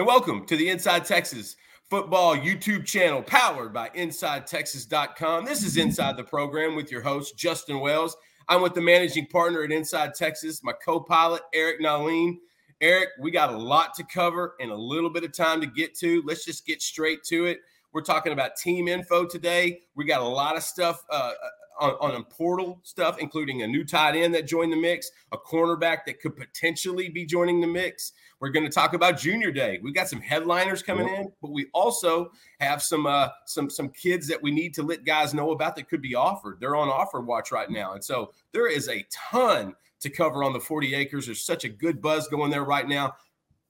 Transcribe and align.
and 0.00 0.06
welcome 0.06 0.46
to 0.46 0.56
the 0.56 0.70
Inside 0.70 1.04
Texas 1.04 1.56
Football 1.90 2.34
YouTube 2.34 2.86
channel 2.86 3.20
powered 3.20 3.74
by 3.74 3.90
InsideTexas.com. 3.90 5.44
This 5.44 5.62
is 5.62 5.76
Inside 5.76 6.16
the 6.16 6.24
Program 6.24 6.74
with 6.74 6.90
your 6.90 7.02
host, 7.02 7.36
Justin 7.36 7.80
Wells. 7.80 8.16
I'm 8.48 8.62
with 8.62 8.72
the 8.72 8.80
managing 8.80 9.26
partner 9.26 9.62
at 9.62 9.70
Inside 9.70 10.14
Texas, 10.14 10.64
my 10.64 10.72
co 10.72 11.00
pilot, 11.00 11.42
Eric 11.52 11.82
Nahlin. 11.82 12.38
Eric, 12.80 13.10
we 13.20 13.30
got 13.30 13.52
a 13.52 13.58
lot 13.58 13.92
to 13.96 14.04
cover 14.04 14.54
and 14.58 14.70
a 14.70 14.74
little 14.74 15.10
bit 15.10 15.22
of 15.22 15.34
time 15.34 15.60
to 15.60 15.66
get 15.66 15.94
to. 15.98 16.22
Let's 16.24 16.46
just 16.46 16.64
get 16.64 16.80
straight 16.80 17.22
to 17.24 17.44
it. 17.44 17.58
We're 17.92 18.00
talking 18.00 18.32
about 18.32 18.56
team 18.56 18.88
info 18.88 19.26
today. 19.26 19.80
We 19.96 20.06
got 20.06 20.22
a 20.22 20.26
lot 20.26 20.56
of 20.56 20.62
stuff 20.62 21.04
uh, 21.10 21.32
on, 21.78 21.90
on 22.00 22.24
portal 22.24 22.80
stuff, 22.84 23.18
including 23.18 23.62
a 23.62 23.66
new 23.66 23.84
tight 23.84 24.16
end 24.16 24.34
that 24.34 24.46
joined 24.46 24.72
the 24.72 24.76
mix, 24.76 25.10
a 25.32 25.36
cornerback 25.36 26.04
that 26.06 26.20
could 26.20 26.36
potentially 26.36 27.08
be 27.08 27.26
joining 27.26 27.60
the 27.60 27.66
mix. 27.66 28.12
We're 28.40 28.48
going 28.48 28.64
to 28.64 28.72
talk 28.72 28.94
about 28.94 29.18
Junior 29.18 29.52
Day. 29.52 29.78
We've 29.82 29.94
got 29.94 30.08
some 30.08 30.20
headliners 30.20 30.82
coming 30.82 31.06
yep. 31.06 31.20
in, 31.20 31.32
but 31.42 31.50
we 31.50 31.66
also 31.74 32.32
have 32.58 32.82
some 32.82 33.06
uh, 33.06 33.28
some 33.44 33.68
some 33.68 33.90
kids 33.90 34.26
that 34.28 34.42
we 34.42 34.50
need 34.50 34.72
to 34.74 34.82
let 34.82 35.04
guys 35.04 35.34
know 35.34 35.50
about 35.50 35.76
that 35.76 35.88
could 35.88 36.00
be 36.00 36.14
offered. 36.14 36.58
They're 36.58 36.76
on 36.76 36.88
offer 36.88 37.20
watch 37.20 37.52
right 37.52 37.70
now, 37.70 37.92
and 37.92 38.02
so 38.02 38.32
there 38.52 38.66
is 38.66 38.88
a 38.88 39.04
ton 39.12 39.74
to 40.00 40.08
cover 40.08 40.42
on 40.42 40.54
the 40.54 40.60
40 40.60 40.94
acres. 40.94 41.26
There's 41.26 41.44
such 41.44 41.64
a 41.64 41.68
good 41.68 42.00
buzz 42.00 42.28
going 42.28 42.50
there 42.50 42.64
right 42.64 42.88
now. 42.88 43.14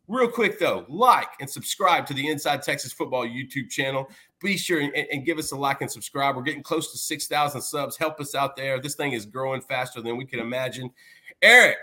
Real 0.07 0.29
quick 0.29 0.59
though, 0.59 0.85
like 0.89 1.29
and 1.41 1.51
subscribe 1.51 2.07
to 2.07 2.15
the 2.15 2.29
Inside 2.29 2.63
Texas 2.63 2.93
Football 2.93 3.27
YouTube 3.27 3.71
channel. 3.71 4.09
Be 4.41 4.57
sure 4.57 4.81
and, 4.81 4.95
and 4.95 5.25
give 5.25 5.39
us 5.39 5.53
a 5.53 5.57
like 5.57 5.83
and 5.83 5.91
subscribe. 5.91 6.37
We're 6.37 6.43
getting 6.43 6.63
close 6.63 6.91
to 6.93 6.99
6,000 6.99 7.61
subs. 7.61 7.97
Help 7.97 8.21
us 8.21 8.35
out 8.35 8.57
there. 8.57 8.81
This 8.81 8.95
thing 8.95 9.13
is 9.13 9.27
growing 9.27 9.61
faster 9.61 10.01
than 10.01 10.17
we 10.17 10.25
can 10.25 10.41
imagine. 10.41 10.91
Eric, 11.43 11.77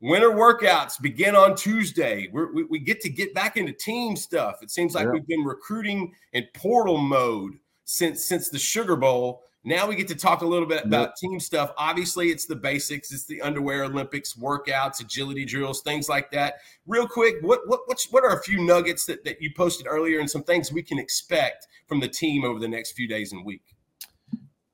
winter 0.00 0.30
workouts 0.30 1.00
begin 1.00 1.34
on 1.34 1.54
Tuesday. 1.56 2.28
We're, 2.32 2.52
we 2.52 2.64
we 2.64 2.78
get 2.78 3.00
to 3.02 3.08
get 3.08 3.34
back 3.34 3.56
into 3.56 3.72
team 3.72 4.16
stuff. 4.16 4.62
It 4.62 4.70
seems 4.70 4.94
like 4.94 5.06
yeah. 5.06 5.12
we've 5.12 5.26
been 5.26 5.44
recruiting 5.44 6.14
in 6.32 6.46
portal 6.54 6.98
mode 6.98 7.58
since 7.84 8.24
since 8.24 8.48
the 8.48 8.58
Sugar 8.58 8.96
Bowl 8.96 9.42
now 9.66 9.88
we 9.88 9.96
get 9.96 10.06
to 10.08 10.14
talk 10.14 10.42
a 10.42 10.46
little 10.46 10.68
bit 10.68 10.84
about 10.84 11.16
team 11.16 11.40
stuff. 11.40 11.72
Obviously, 11.76 12.30
it's 12.30 12.46
the 12.46 12.54
basics. 12.54 13.12
It's 13.12 13.24
the 13.24 13.42
underwear 13.42 13.82
Olympics, 13.82 14.34
workouts, 14.34 15.00
agility 15.00 15.44
drills, 15.44 15.82
things 15.82 16.08
like 16.08 16.30
that. 16.30 16.58
Real 16.86 17.08
quick, 17.08 17.34
what 17.40 17.66
what 17.66 17.80
what's, 17.86 18.08
what 18.12 18.22
are 18.22 18.38
a 18.38 18.42
few 18.44 18.64
nuggets 18.64 19.06
that, 19.06 19.24
that 19.24 19.42
you 19.42 19.50
posted 19.56 19.88
earlier 19.88 20.20
and 20.20 20.30
some 20.30 20.44
things 20.44 20.72
we 20.72 20.84
can 20.84 21.00
expect 21.00 21.66
from 21.88 21.98
the 21.98 22.06
team 22.06 22.44
over 22.44 22.60
the 22.60 22.68
next 22.68 22.92
few 22.92 23.08
days 23.08 23.32
and 23.32 23.44
week? 23.44 23.75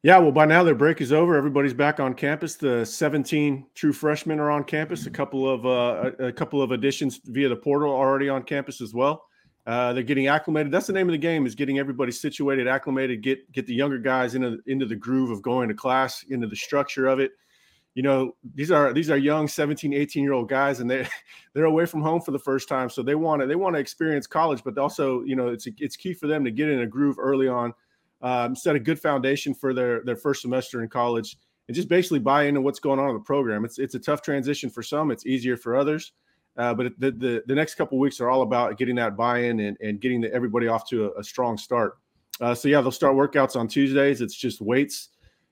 Yeah, 0.04 0.18
well, 0.18 0.32
by 0.32 0.46
now 0.46 0.64
their 0.64 0.74
break 0.74 1.00
is 1.00 1.12
over. 1.12 1.36
Everybody's 1.36 1.74
back 1.74 2.00
on 2.00 2.14
campus. 2.14 2.56
The 2.56 2.84
17 2.84 3.66
true 3.74 3.92
freshmen 3.92 4.40
are 4.40 4.50
on 4.50 4.64
campus. 4.64 5.06
A 5.06 5.10
couple 5.10 5.48
of 5.48 5.64
uh, 5.64 6.10
a, 6.18 6.26
a 6.26 6.32
couple 6.32 6.60
of 6.60 6.72
additions 6.72 7.20
via 7.26 7.48
the 7.48 7.54
portal 7.54 7.92
already 7.92 8.28
on 8.28 8.42
campus 8.42 8.80
as 8.80 8.92
well. 8.92 9.26
Uh, 9.64 9.92
they're 9.92 10.02
getting 10.02 10.26
acclimated. 10.26 10.72
That's 10.72 10.88
the 10.88 10.92
name 10.92 11.08
of 11.08 11.12
the 11.12 11.18
game: 11.18 11.46
is 11.46 11.54
getting 11.54 11.78
everybody 11.78 12.10
situated, 12.10 12.66
acclimated, 12.66 13.22
get 13.22 13.50
get 13.52 13.68
the 13.68 13.74
younger 13.74 13.98
guys 13.98 14.34
into 14.34 14.58
into 14.66 14.86
the 14.86 14.96
groove 14.96 15.30
of 15.30 15.40
going 15.40 15.68
to 15.68 15.74
class, 15.74 16.24
into 16.28 16.48
the 16.48 16.56
structure 16.56 17.06
of 17.06 17.20
it. 17.20 17.30
You 17.94 18.02
know, 18.02 18.34
these 18.56 18.72
are 18.72 18.92
these 18.92 19.08
are 19.08 19.16
young 19.16 19.46
17, 19.46 19.92
18 19.92 20.24
year 20.24 20.32
old 20.32 20.48
guys, 20.48 20.80
and 20.80 20.90
they 20.90 21.06
they're 21.54 21.66
away 21.66 21.86
from 21.86 22.02
home 22.02 22.20
for 22.20 22.32
the 22.32 22.40
first 22.40 22.68
time, 22.68 22.90
so 22.90 23.04
they 23.04 23.14
want 23.14 23.40
to 23.40 23.46
they 23.46 23.54
want 23.54 23.76
to 23.76 23.80
experience 23.80 24.26
college, 24.26 24.64
but 24.64 24.76
also 24.78 25.22
you 25.22 25.36
know 25.36 25.46
it's 25.46 25.68
it's 25.78 25.94
key 25.94 26.12
for 26.12 26.26
them 26.26 26.44
to 26.44 26.50
get 26.50 26.68
in 26.68 26.80
a 26.80 26.86
groove 26.88 27.20
early 27.20 27.46
on, 27.46 27.72
um, 28.22 28.56
set 28.56 28.76
a 28.76 28.80
good 28.80 29.00
foundation 29.00 29.54
for 29.54 29.74
their 29.74 30.02
their 30.04 30.16
first 30.16 30.42
semester 30.42 30.82
in 30.82 30.88
college, 30.88 31.36
and 31.68 31.74
just 31.74 31.88
basically 31.88 32.18
buy 32.18 32.44
into 32.44 32.60
what's 32.60 32.80
going 32.80 32.98
on 32.98 33.08
in 33.08 33.14
the 33.14 33.20
program. 33.20 33.64
It's 33.64 33.78
it's 33.78 33.94
a 33.94 33.98
tough 33.98 34.22
transition 34.22 34.70
for 34.70 34.82
some, 34.82 35.10
it's 35.10 35.26
easier 35.26 35.56
for 35.56 35.76
others. 35.76 36.12
Uh, 36.56 36.74
but 36.74 36.92
the, 36.98 37.10
the, 37.12 37.42
the 37.46 37.54
next 37.54 37.76
couple 37.76 37.98
weeks 37.98 38.20
are 38.20 38.28
all 38.28 38.42
about 38.42 38.76
getting 38.76 38.94
that 38.94 39.16
buy-in 39.16 39.58
and, 39.60 39.74
and 39.80 40.00
getting 40.02 40.20
the, 40.20 40.30
everybody 40.34 40.68
off 40.68 40.86
to 40.86 41.06
a, 41.06 41.20
a 41.20 41.24
strong 41.24 41.56
start. 41.56 41.96
Uh, 42.42 42.54
so 42.54 42.68
yeah, 42.68 42.80
they'll 42.82 42.90
start 42.90 43.16
workouts 43.16 43.56
on 43.56 43.66
Tuesdays. 43.66 44.20
It's 44.20 44.34
just 44.34 44.60
weights. 44.60 45.08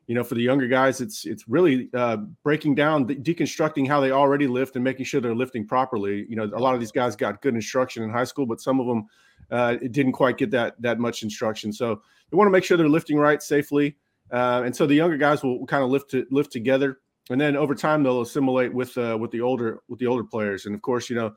You 0.08 0.14
know, 0.14 0.24
for 0.24 0.34
the 0.34 0.42
younger 0.42 0.66
guys, 0.66 1.00
it's 1.00 1.24
it's 1.24 1.48
really 1.48 1.88
uh, 1.94 2.16
breaking 2.42 2.74
down, 2.74 3.06
deconstructing 3.06 3.86
how 3.86 4.00
they 4.00 4.10
already 4.10 4.48
lift 4.48 4.74
and 4.74 4.82
making 4.82 5.06
sure 5.06 5.20
they're 5.20 5.34
lifting 5.34 5.66
properly. 5.66 6.26
You 6.28 6.36
know, 6.36 6.44
a 6.44 6.58
lot 6.58 6.74
of 6.74 6.80
these 6.80 6.90
guys 6.90 7.14
got 7.14 7.40
good 7.42 7.54
instruction 7.54 8.02
in 8.02 8.10
high 8.10 8.24
school, 8.24 8.44
but 8.44 8.60
some 8.60 8.80
of 8.80 8.86
them 8.86 9.06
uh, 9.50 9.76
it 9.80 9.92
didn't 9.92 10.12
quite 10.12 10.38
get 10.38 10.50
that 10.50 10.80
that 10.80 10.98
much 10.98 11.22
instruction. 11.22 11.72
So 11.72 12.02
they 12.30 12.36
want 12.36 12.46
to 12.46 12.52
make 12.52 12.64
sure 12.64 12.76
they're 12.76 12.88
lifting 12.88 13.18
right 13.18 13.42
safely. 13.42 13.96
Uh, 14.30 14.62
and 14.64 14.74
so 14.74 14.86
the 14.86 14.94
younger 14.94 15.16
guys 15.16 15.42
will 15.42 15.66
kind 15.66 15.82
of 15.82 15.90
lift 15.90 16.10
to, 16.12 16.24
lift 16.30 16.52
together 16.52 16.98
and 17.30 17.40
then 17.40 17.56
over 17.56 17.74
time 17.74 18.02
they'll 18.02 18.20
assimilate 18.20 18.74
with 18.74 18.98
uh, 18.98 19.16
with 19.18 19.30
the 19.30 19.40
older 19.40 19.80
with 19.88 19.98
the 20.00 20.06
older 20.06 20.24
players. 20.24 20.66
And 20.66 20.74
of 20.74 20.82
course, 20.82 21.08
you 21.08 21.16
know, 21.16 21.32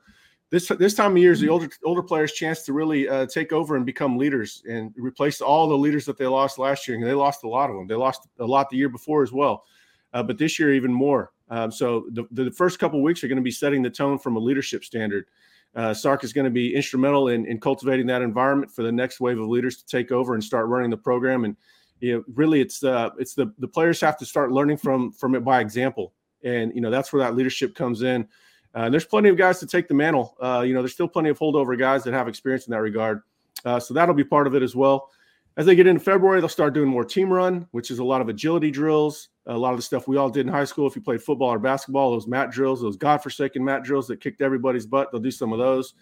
this 0.50 0.68
this 0.68 0.94
time 0.94 1.12
of 1.12 1.18
year 1.18 1.32
is 1.32 1.40
the 1.40 1.48
older 1.48 1.68
older 1.84 2.02
players' 2.02 2.32
chance 2.32 2.62
to 2.64 2.72
really 2.72 3.08
uh, 3.08 3.26
take 3.26 3.52
over 3.52 3.76
and 3.76 3.86
become 3.86 4.18
leaders 4.18 4.62
and 4.68 4.92
replace 4.96 5.40
all 5.40 5.68
the 5.68 5.78
leaders 5.78 6.04
that 6.06 6.18
they 6.18 6.26
lost 6.26 6.58
last 6.58 6.86
year. 6.86 6.96
And 6.98 7.06
they 7.06 7.14
lost 7.14 7.44
a 7.44 7.48
lot 7.48 7.70
of 7.70 7.76
them. 7.76 7.86
They 7.86 7.94
lost 7.94 8.26
a 8.40 8.44
lot 8.44 8.68
the 8.68 8.76
year 8.76 8.88
before 8.88 9.22
as 9.22 9.32
well, 9.32 9.64
uh, 10.12 10.22
but 10.22 10.36
this 10.36 10.58
year 10.58 10.74
even 10.74 10.92
more. 10.92 11.30
Um, 11.48 11.70
so 11.70 12.06
the, 12.10 12.24
the 12.32 12.50
first 12.50 12.78
couple 12.78 13.02
weeks 13.02 13.22
are 13.22 13.28
going 13.28 13.36
to 13.36 13.42
be 13.42 13.50
setting 13.50 13.82
the 13.82 13.90
tone 13.90 14.18
from 14.18 14.36
a 14.36 14.40
leadership 14.40 14.82
standard. 14.82 15.26
Uh, 15.74 15.92
Sark 15.92 16.24
is 16.24 16.32
going 16.32 16.44
to 16.44 16.50
be 16.50 16.74
instrumental 16.74 17.28
in, 17.28 17.46
in 17.46 17.58
cultivating 17.58 18.06
that 18.06 18.22
environment 18.22 18.70
for 18.70 18.82
the 18.82 18.92
next 18.92 19.20
wave 19.20 19.40
of 19.40 19.48
leaders 19.48 19.76
to 19.78 19.86
take 19.86 20.12
over 20.12 20.34
and 20.34 20.42
start 20.42 20.68
running 20.68 20.90
the 20.90 20.96
program 20.96 21.44
and 21.44 21.56
you 22.00 22.16
know, 22.16 22.24
really 22.34 22.60
it's 22.60 22.84
uh, 22.84 23.10
it's 23.18 23.34
the 23.34 23.52
the 23.58 23.68
players 23.68 24.00
have 24.00 24.18
to 24.18 24.26
start 24.26 24.52
learning 24.52 24.76
from 24.76 25.12
from 25.12 25.34
it 25.34 25.40
by 25.40 25.60
example, 25.60 26.12
and 26.42 26.74
you 26.74 26.80
know 26.80 26.90
that's 26.90 27.12
where 27.12 27.22
that 27.22 27.34
leadership 27.34 27.74
comes 27.74 28.02
in. 28.02 28.28
Uh, 28.74 28.90
there's 28.90 29.04
plenty 29.04 29.28
of 29.28 29.36
guys 29.36 29.58
to 29.60 29.66
take 29.66 29.88
the 29.88 29.94
mantle. 29.94 30.36
Uh, 30.42 30.64
you 30.66 30.74
know, 30.74 30.82
there's 30.82 30.92
still 30.92 31.08
plenty 31.08 31.30
of 31.30 31.38
holdover 31.38 31.78
guys 31.78 32.02
that 32.04 32.12
have 32.12 32.28
experience 32.28 32.66
in 32.66 32.72
that 32.72 32.80
regard. 32.80 33.22
Uh, 33.64 33.78
so 33.78 33.94
that'll 33.94 34.14
be 34.14 34.24
part 34.24 34.46
of 34.46 34.54
it 34.54 34.62
as 34.62 34.74
well. 34.74 35.10
As 35.56 35.66
they 35.66 35.76
get 35.76 35.86
into 35.86 36.00
February, 36.00 36.40
they'll 36.40 36.48
start 36.48 36.74
doing 36.74 36.88
more 36.88 37.04
team 37.04 37.32
run, 37.32 37.68
which 37.70 37.90
is 37.92 38.00
a 38.00 38.04
lot 38.04 38.20
of 38.20 38.28
agility 38.28 38.72
drills, 38.72 39.28
a 39.46 39.56
lot 39.56 39.72
of 39.72 39.78
the 39.78 39.82
stuff 39.82 40.08
we 40.08 40.16
all 40.16 40.28
did 40.28 40.46
in 40.46 40.52
high 40.52 40.64
school. 40.64 40.86
If 40.86 40.96
you 40.96 41.02
played 41.02 41.22
football 41.22 41.48
or 41.48 41.60
basketball, 41.60 42.10
those 42.10 42.26
mat 42.26 42.50
drills, 42.50 42.80
those 42.80 42.96
godforsaken 42.96 43.64
mat 43.64 43.84
drills 43.84 44.08
that 44.08 44.20
kicked 44.20 44.40
everybody's 44.40 44.84
butt, 44.84 45.12
they'll 45.12 45.20
do 45.20 45.30
some 45.30 45.52
of 45.52 45.60
those. 45.60 45.94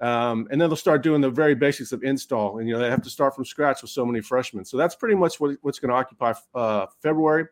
Um, 0.00 0.48
and 0.50 0.60
then 0.60 0.68
they'll 0.68 0.76
start 0.76 1.02
doing 1.02 1.20
the 1.20 1.30
very 1.30 1.54
basics 1.54 1.92
of 1.92 2.02
install. 2.02 2.58
And, 2.58 2.66
you 2.66 2.74
know, 2.74 2.80
they 2.80 2.90
have 2.90 3.02
to 3.02 3.10
start 3.10 3.36
from 3.36 3.44
scratch 3.44 3.82
with 3.82 3.90
so 3.90 4.04
many 4.04 4.20
freshmen. 4.20 4.64
So 4.64 4.76
that's 4.76 4.96
pretty 4.96 5.14
much 5.14 5.38
what, 5.38 5.56
what's 5.62 5.78
going 5.78 5.90
to 5.90 5.94
occupy 5.94 6.32
uh, 6.54 6.86
February. 7.02 7.46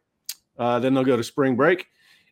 Uh, 0.59 0.81
then 0.81 0.95
they'll 0.95 1.05
go 1.05 1.17
to 1.17 1.23
spring 1.23 1.55
break. 1.55 1.87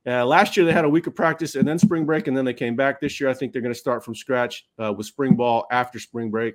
Uh, 0.06 0.24
last 0.24 0.56
year 0.56 0.64
they 0.64 0.72
had 0.72 0.84
a 0.84 0.88
week 0.88 1.06
of 1.06 1.14
practice 1.14 1.54
and 1.54 1.66
then 1.66 1.78
spring 1.78 2.06
break, 2.06 2.28
and 2.28 2.36
then 2.36 2.44
they 2.44 2.54
came 2.54 2.76
back. 2.76 3.00
This 3.00 3.20
year 3.20 3.28
I 3.28 3.34
think 3.34 3.52
they're 3.52 3.62
going 3.62 3.74
to 3.74 3.78
start 3.78 4.04
from 4.04 4.14
scratch 4.14 4.66
uh, 4.82 4.92
with 4.92 5.06
spring 5.06 5.34
ball 5.34 5.66
after 5.70 5.98
spring 5.98 6.30
break. 6.30 6.54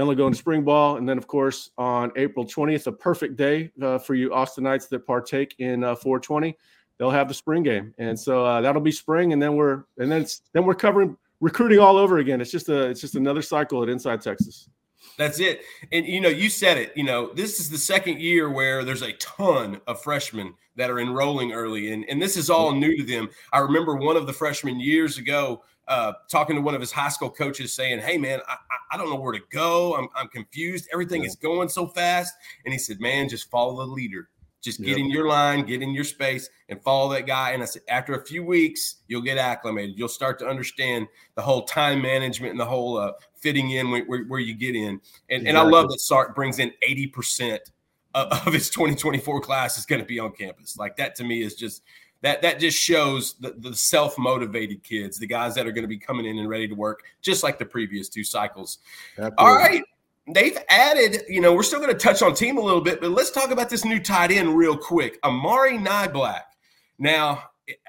Then 0.00 0.06
they'll 0.06 0.16
go 0.16 0.28
into 0.28 0.38
spring 0.38 0.62
ball, 0.62 0.96
and 0.96 1.06
then 1.06 1.18
of 1.18 1.26
course 1.26 1.72
on 1.76 2.10
April 2.16 2.46
20th, 2.46 2.86
a 2.86 2.92
perfect 2.92 3.36
day 3.36 3.70
uh, 3.82 3.98
for 3.98 4.14
you 4.14 4.30
Austinites 4.30 4.88
that 4.88 5.06
partake 5.06 5.54
in 5.58 5.84
uh, 5.84 5.94
420. 5.94 6.56
They'll 6.96 7.10
have 7.10 7.28
the 7.28 7.34
spring 7.34 7.62
game, 7.62 7.92
and 7.98 8.18
so 8.18 8.42
uh, 8.42 8.62
that'll 8.62 8.80
be 8.80 8.92
spring, 8.92 9.34
and 9.34 9.42
then 9.42 9.56
we're 9.56 9.84
and 9.98 10.10
then 10.10 10.22
it's 10.22 10.40
then 10.54 10.64
we're 10.64 10.74
covering 10.74 11.18
recruiting 11.40 11.80
all 11.80 11.98
over 11.98 12.16
again. 12.16 12.40
It's 12.40 12.50
just 12.50 12.70
a 12.70 12.88
it's 12.88 13.02
just 13.02 13.14
another 13.14 13.42
cycle 13.42 13.82
at 13.82 13.90
Inside 13.90 14.22
Texas. 14.22 14.70
That's 15.18 15.38
it. 15.38 15.60
And 15.92 16.06
you 16.06 16.22
know, 16.22 16.30
you 16.30 16.48
said 16.48 16.78
it, 16.78 16.96
you 16.96 17.04
know, 17.04 17.34
this 17.34 17.60
is 17.60 17.68
the 17.68 17.76
second 17.76 18.20
year 18.20 18.48
where 18.48 18.84
there's 18.84 19.02
a 19.02 19.12
ton 19.14 19.82
of 19.86 20.02
freshmen 20.02 20.54
that 20.76 20.88
are 20.88 20.98
enrolling 20.98 21.52
early 21.52 21.92
and 21.92 22.06
and 22.08 22.22
this 22.22 22.38
is 22.38 22.48
all 22.48 22.72
new 22.72 22.96
to 22.96 23.04
them. 23.04 23.28
I 23.52 23.58
remember 23.58 23.96
one 23.96 24.16
of 24.16 24.26
the 24.26 24.32
freshmen 24.32 24.80
years 24.80 25.18
ago 25.18 25.62
uh, 25.90 26.14
talking 26.30 26.56
to 26.56 26.62
one 26.62 26.74
of 26.74 26.80
his 26.80 26.92
high 26.92 27.10
school 27.10 27.28
coaches 27.28 27.74
saying, 27.74 27.98
Hey 27.98 28.16
man, 28.16 28.40
I, 28.48 28.56
I 28.90 28.96
don't 28.96 29.08
know 29.08 29.16
where 29.16 29.32
to 29.32 29.42
go. 29.50 29.94
I'm, 29.94 30.08
I'm 30.14 30.28
confused. 30.28 30.88
Everything 30.92 31.24
is 31.24 31.36
going 31.36 31.68
so 31.68 31.86
fast. 31.86 32.34
And 32.64 32.72
he 32.72 32.78
said, 32.78 33.00
man, 33.00 33.28
just 33.28 33.50
follow 33.50 33.76
the 33.76 33.92
leader. 33.92 34.28
Just 34.60 34.80
get 34.80 34.88
yep. 34.88 34.98
in 34.98 35.10
your 35.10 35.26
line, 35.26 35.64
get 35.64 35.80
in 35.80 35.94
your 35.94 36.04
space, 36.04 36.50
and 36.68 36.82
follow 36.82 37.10
that 37.14 37.26
guy. 37.26 37.52
And 37.52 37.62
I 37.62 37.66
said, 37.66 37.80
after 37.88 38.14
a 38.14 38.26
few 38.26 38.44
weeks, 38.44 38.96
you'll 39.08 39.22
get 39.22 39.38
acclimated. 39.38 39.98
You'll 39.98 40.08
start 40.08 40.38
to 40.40 40.46
understand 40.46 41.06
the 41.34 41.40
whole 41.40 41.64
time 41.64 42.02
management 42.02 42.50
and 42.50 42.60
the 42.60 42.66
whole 42.66 42.98
uh, 42.98 43.12
fitting 43.36 43.70
in 43.70 43.90
where, 43.90 44.04
where, 44.04 44.24
where, 44.24 44.40
you 44.40 44.54
get 44.54 44.74
in. 44.74 44.84
And, 44.84 45.00
exactly. 45.30 45.48
and 45.48 45.56
I 45.56 45.62
love 45.62 45.88
that 45.88 46.00
Sark 46.00 46.34
brings 46.34 46.58
in 46.58 46.72
80% 46.86 47.58
of, 48.14 48.46
of 48.46 48.52
his 48.52 48.68
2024 48.68 49.40
class 49.40 49.78
is 49.78 49.86
going 49.86 50.02
to 50.02 50.06
be 50.06 50.18
on 50.18 50.32
campus. 50.32 50.76
Like 50.76 50.96
that 50.96 51.14
to 51.16 51.24
me 51.24 51.40
is 51.40 51.54
just 51.54 51.82
that 52.22 52.42
that 52.42 52.60
just 52.60 52.78
shows 52.78 53.34
the, 53.40 53.54
the 53.58 53.74
self-motivated 53.74 54.82
kids, 54.82 55.18
the 55.18 55.26
guys 55.26 55.54
that 55.54 55.66
are 55.66 55.72
going 55.72 55.84
to 55.84 55.88
be 55.88 55.98
coming 55.98 56.26
in 56.26 56.38
and 56.38 56.48
ready 56.48 56.68
to 56.68 56.74
work, 56.74 57.02
just 57.22 57.42
like 57.42 57.58
the 57.58 57.64
previous 57.64 58.08
two 58.08 58.24
cycles. 58.24 58.78
Absolutely. 59.16 59.36
All 59.38 59.54
right 59.54 59.82
they've 60.34 60.58
added, 60.68 61.22
you 61.28 61.40
know, 61.40 61.54
we're 61.54 61.62
still 61.62 61.80
going 61.80 61.92
to 61.92 61.98
touch 61.98 62.22
on 62.22 62.34
team 62.34 62.58
a 62.58 62.60
little 62.60 62.80
bit, 62.80 63.00
but 63.00 63.10
let's 63.10 63.30
talk 63.30 63.50
about 63.50 63.70
this 63.70 63.84
new 63.84 64.00
tight 64.00 64.30
end 64.30 64.56
real 64.56 64.76
quick. 64.76 65.18
Amari 65.24 65.78
Niblack. 65.78 66.42
Now, 66.98 67.44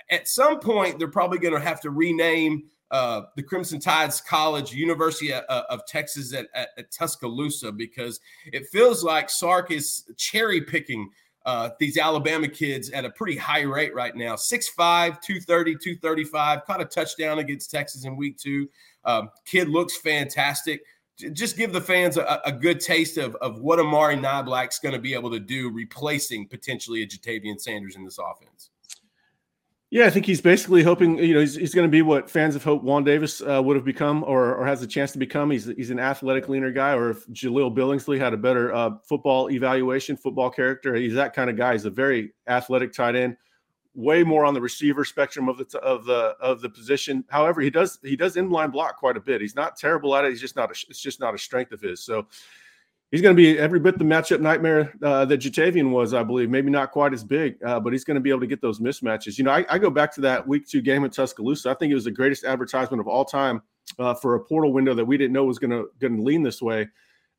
at 0.09 0.27
some 0.27 0.59
point, 0.59 0.99
they're 0.99 1.07
probably 1.07 1.39
going 1.39 1.53
to 1.53 1.59
have 1.59 1.81
to 1.81 1.89
rename 1.89 2.63
uh, 2.91 3.23
the 3.35 3.43
Crimson 3.43 3.79
Tides 3.79 4.19
College, 4.19 4.73
University 4.73 5.33
of, 5.33 5.43
of 5.43 5.85
Texas 5.87 6.33
at, 6.33 6.47
at, 6.53 6.69
at, 6.77 6.91
Tuscaloosa, 6.91 7.71
because 7.71 8.19
it 8.51 8.65
feels 8.67 9.01
like 9.01 9.29
Sark 9.29 9.71
is 9.71 10.03
cherry 10.17 10.59
picking 10.59 11.09
uh, 11.45 11.69
these 11.79 11.97
Alabama 11.97 12.47
kids 12.47 12.89
at 12.91 13.05
a 13.05 13.09
pretty 13.09 13.35
high 13.35 13.61
rate 13.61 13.93
right 13.95 14.15
now 14.15 14.35
6'5, 14.35 14.75
230, 15.21 15.73
235, 15.75 16.65
caught 16.65 16.81
a 16.81 16.85
touchdown 16.85 17.39
against 17.39 17.71
Texas 17.71 18.05
in 18.05 18.15
week 18.15 18.37
two. 18.37 18.69
Um, 19.05 19.29
kid 19.45 19.69
looks 19.69 19.97
fantastic. 19.97 20.81
Just 21.33 21.57
give 21.57 21.73
the 21.73 21.81
fans 21.81 22.17
a, 22.17 22.41
a 22.45 22.51
good 22.51 22.79
taste 22.79 23.17
of, 23.17 23.35
of 23.35 23.59
what 23.59 23.79
Amari 23.79 24.15
Niblack's 24.15 24.79
going 24.79 24.93
to 24.93 25.01
be 25.01 25.13
able 25.13 25.29
to 25.31 25.39
do, 25.39 25.69
replacing 25.69 26.47
potentially 26.47 27.03
a 27.03 27.07
Ja'Tavion 27.07 27.59
Sanders 27.59 27.95
in 27.95 28.03
this 28.03 28.17
offense. 28.17 28.69
Yeah, 29.93 30.05
I 30.05 30.09
think 30.09 30.25
he's 30.25 30.39
basically 30.39 30.83
hoping, 30.83 31.17
you 31.17 31.33
know, 31.33 31.41
he's, 31.41 31.55
he's 31.55 31.75
going 31.75 31.85
to 31.85 31.91
be 31.91 32.01
what 32.01 32.29
fans 32.29 32.53
have 32.53 32.63
hoped 32.63 32.85
Juan 32.85 33.03
Davis 33.03 33.41
uh, 33.41 33.61
would 33.61 33.75
have 33.75 33.83
become 33.83 34.23
or, 34.23 34.55
or 34.55 34.65
has 34.65 34.81
a 34.81 34.87
chance 34.87 35.11
to 35.11 35.17
become. 35.17 35.51
He's 35.51 35.65
he's 35.65 35.89
an 35.89 35.99
athletic 35.99 36.47
leaner 36.47 36.71
guy, 36.71 36.93
or 36.93 37.09
if 37.09 37.27
Jahleel 37.27 37.75
Billingsley 37.75 38.17
had 38.17 38.33
a 38.33 38.37
better 38.37 38.73
uh, 38.73 38.91
football 39.03 39.51
evaluation, 39.51 40.15
football 40.15 40.49
character, 40.49 40.95
he's 40.95 41.13
that 41.15 41.33
kind 41.33 41.49
of 41.49 41.57
guy. 41.57 41.73
He's 41.73 41.83
a 41.83 41.89
very 41.89 42.31
athletic 42.47 42.93
tight 42.93 43.17
end, 43.17 43.35
way 43.93 44.23
more 44.23 44.45
on 44.45 44.53
the 44.53 44.61
receiver 44.61 45.03
spectrum 45.03 45.49
of 45.49 45.57
the 45.57 45.77
of 45.79 46.05
the 46.05 46.37
of 46.39 46.61
the 46.61 46.69
position. 46.69 47.25
However, 47.29 47.59
he 47.59 47.69
does 47.69 47.99
he 48.01 48.15
does 48.15 48.37
inline 48.37 48.71
block 48.71 48.95
quite 48.95 49.17
a 49.17 49.21
bit. 49.21 49.41
He's 49.41 49.55
not 49.55 49.75
terrible 49.75 50.15
at 50.15 50.23
it. 50.23 50.29
He's 50.29 50.39
just 50.39 50.55
not 50.55 50.69
a, 50.69 50.75
it's 50.87 51.01
just 51.01 51.19
not 51.19 51.35
a 51.35 51.37
strength 51.37 51.73
of 51.73 51.81
his. 51.81 52.01
So 52.01 52.27
he's 53.11 53.21
going 53.21 53.35
to 53.35 53.41
be 53.41 53.59
every 53.59 53.79
bit 53.79 53.97
the 53.97 54.05
matchup 54.05 54.39
nightmare 54.39 54.93
uh, 55.03 55.25
that 55.25 55.41
Ja'Tavion 55.41 55.91
was, 55.91 56.13
I 56.13 56.23
believe. 56.23 56.49
Maybe 56.49 56.71
not 56.71 56.91
quite 56.91 57.13
as 57.13 57.23
big, 57.23 57.61
uh, 57.63 57.79
but 57.79 57.93
he's 57.93 58.03
going 58.03 58.15
to 58.15 58.21
be 58.21 58.29
able 58.29 58.39
to 58.39 58.47
get 58.47 58.61
those 58.61 58.79
mismatches. 58.79 59.37
You 59.37 59.43
know, 59.43 59.51
I, 59.51 59.65
I, 59.69 59.77
go 59.77 59.89
back 59.89 60.13
to 60.15 60.21
that 60.21 60.47
week 60.47 60.67
two 60.67 60.81
game 60.81 61.03
in 61.03 61.11
Tuscaloosa. 61.11 61.69
I 61.69 61.73
think 61.75 61.91
it 61.91 61.95
was 61.95 62.05
the 62.05 62.11
greatest 62.11 62.45
advertisement 62.45 63.01
of 63.01 63.07
all 63.07 63.25
time 63.25 63.61
uh, 63.99 64.13
for 64.13 64.35
a 64.35 64.39
portal 64.39 64.73
window 64.73 64.93
that 64.93 65.05
we 65.05 65.17
didn't 65.17 65.33
know 65.33 65.45
was 65.45 65.59
going 65.59 65.71
to 65.71 65.89
going 65.99 66.17
to 66.17 66.23
lean 66.23 66.41
this 66.41 66.61
way. 66.61 66.87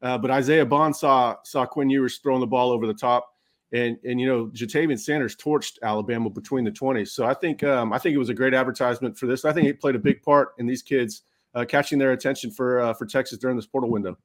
Uh, 0.02 0.18
but 0.18 0.30
Isaiah 0.30 0.66
Bond 0.66 0.94
saw 0.94 1.36
saw 1.44 1.66
Quinn 1.66 1.90
Ewers 1.90 2.18
throwing 2.18 2.40
the 2.40 2.46
ball 2.46 2.70
over 2.70 2.86
the 2.86 2.94
top. 2.94 3.28
And, 3.74 3.96
and 4.04 4.20
you 4.20 4.26
know 4.26 4.48
Ja'Tavion 4.48 5.00
Sanders 5.00 5.34
torched 5.34 5.78
Alabama 5.82 6.28
between 6.28 6.62
the 6.62 6.70
20s, 6.70 7.08
so 7.08 7.24
I 7.24 7.32
think 7.32 7.64
um, 7.64 7.90
I 7.90 7.98
think 7.98 8.14
it 8.14 8.18
was 8.18 8.28
a 8.28 8.34
great 8.34 8.52
advertisement 8.52 9.16
for 9.16 9.24
this. 9.24 9.46
I 9.46 9.52
think 9.54 9.66
it 9.66 9.80
played 9.80 9.94
a 9.94 9.98
big 9.98 10.20
part 10.20 10.50
in 10.58 10.66
these 10.66 10.82
kids 10.82 11.22
uh, 11.54 11.64
catching 11.66 11.98
their 11.98 12.12
attention 12.12 12.50
for 12.50 12.80
uh, 12.80 12.92
for 12.92 13.06
Texas 13.06 13.38
during 13.38 13.56
this 13.56 13.64
portal 13.64 13.88
window. 13.88 14.18